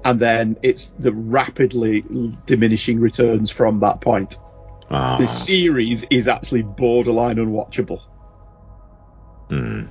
[0.05, 2.03] and then it's the rapidly
[2.45, 4.37] diminishing returns from that point.
[4.89, 5.17] Ah.
[5.17, 8.01] The series is actually borderline unwatchable.
[9.49, 9.83] Hmm.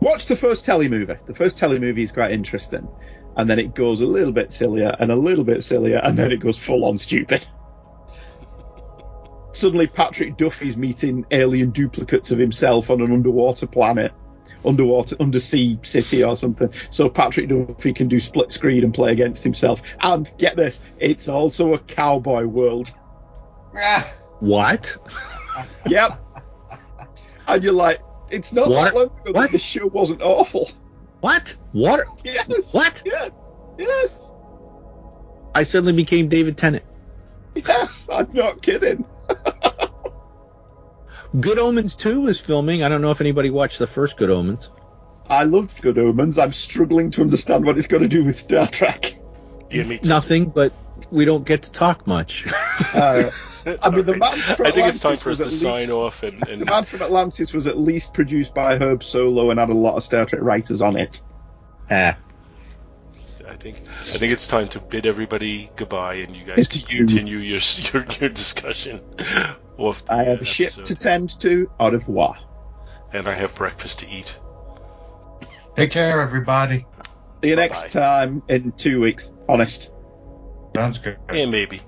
[0.00, 1.16] Watch the first telly movie.
[1.26, 2.88] The first telly movie is quite interesting,
[3.36, 6.32] and then it goes a little bit sillier and a little bit sillier, and then
[6.32, 7.46] it goes full on stupid.
[9.60, 14.10] Suddenly, Patrick Duffy's meeting alien duplicates of himself on an underwater planet,
[14.64, 16.72] underwater undersea city or something.
[16.88, 19.82] So Patrick Duffy can do split screen and play against himself.
[20.00, 22.90] And get this, it's also a cowboy world.
[23.76, 24.96] Ah, What?
[25.86, 26.18] Yep.
[27.46, 28.00] and you're like,
[28.30, 28.84] it's not What?
[28.84, 29.34] that long ago What?
[29.34, 30.70] that this show wasn't awful.
[31.20, 31.54] What?
[31.72, 32.06] What?
[32.24, 32.72] Yes.
[32.72, 33.02] What?
[33.04, 33.30] Yes.
[33.78, 34.32] Yes.
[35.54, 36.84] I suddenly became David Tennant.
[37.66, 38.08] Yes.
[38.12, 39.04] I'm not kidding.
[41.40, 42.82] Good Omens 2 is filming.
[42.82, 44.70] I don't know if anybody watched the first Good Omens.
[45.28, 46.38] I loved Good Omens.
[46.38, 49.14] I'm struggling to understand what it's got to do with Star Trek.
[49.70, 50.08] Yeah, me too.
[50.08, 50.72] Nothing, but
[51.12, 52.46] we don't get to talk much.
[52.92, 53.30] Uh,
[53.82, 55.74] I mean, the man from I think it's time Atlantis for us was to at
[55.76, 59.50] least- sign off and, The Man from Atlantis was at least produced by Herb Solow
[59.50, 61.20] and had a lot of Star Trek writers on it.
[61.90, 62.16] ah.
[63.50, 63.76] I think
[64.14, 67.04] I think it's time to bid everybody goodbye and you guys It's can you.
[67.06, 67.60] continue your
[67.92, 69.00] your, your discussion.
[69.76, 71.70] Off the I have a ship to tend to.
[71.80, 72.36] Au revoir.
[73.12, 74.32] and I have breakfast to eat.
[75.74, 76.86] take care, everybody.
[77.42, 78.00] See you next Bye-bye.
[78.26, 79.32] time in two weeks.
[79.48, 79.90] Honest.
[80.76, 81.18] Sounds good.
[81.32, 81.80] Yeah, maybe.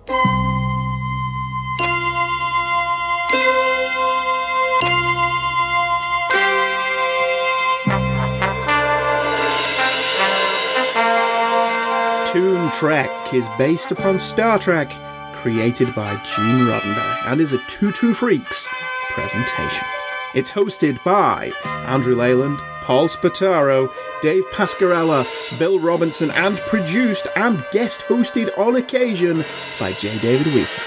[12.72, 14.90] Trek is based upon Star Trek,
[15.36, 18.68] created by Gene Roddenberry, and is a Two True Freaks
[19.10, 19.86] presentation.
[20.34, 25.26] It's hosted by Andrew Leyland, Paul Spataro, Dave Pascarella,
[25.58, 29.44] Bill Robinson, and produced and guest hosted on occasion
[29.78, 30.18] by J.
[30.18, 30.82] David Wheaton.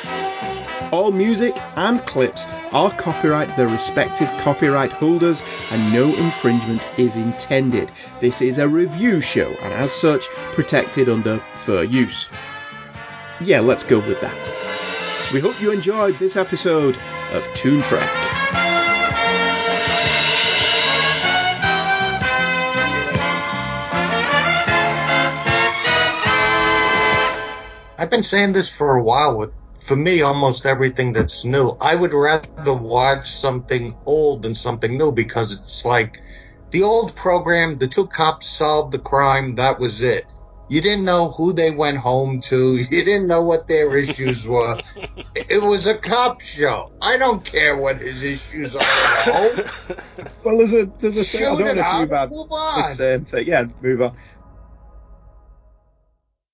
[0.91, 7.91] All music and clips are copyright the respective copyright holders and no infringement is intended.
[8.19, 12.29] This is a review show and as such protected under fair use.
[13.41, 15.33] Yeah, let's go with that.
[15.33, 16.97] We hope you enjoyed this episode
[17.33, 17.81] of Toon.
[27.97, 31.77] I've been saying this for a while with for me almost everything that's new.
[31.79, 36.21] I would rather watch something old than something new because it's like
[36.71, 40.25] the old program, the two cops solved the crime, that was it.
[40.67, 42.75] You didn't know who they went home to.
[42.77, 44.81] You didn't know what their issues were.
[45.35, 46.91] It was a cop show.
[46.99, 49.95] I don't care what his issues are at home.
[50.43, 51.45] Well, there's a there's a thing.
[51.47, 52.95] I Shoot don't it know if out you've had and move the on.
[52.95, 53.47] same thing.
[53.47, 54.17] Yeah, move on.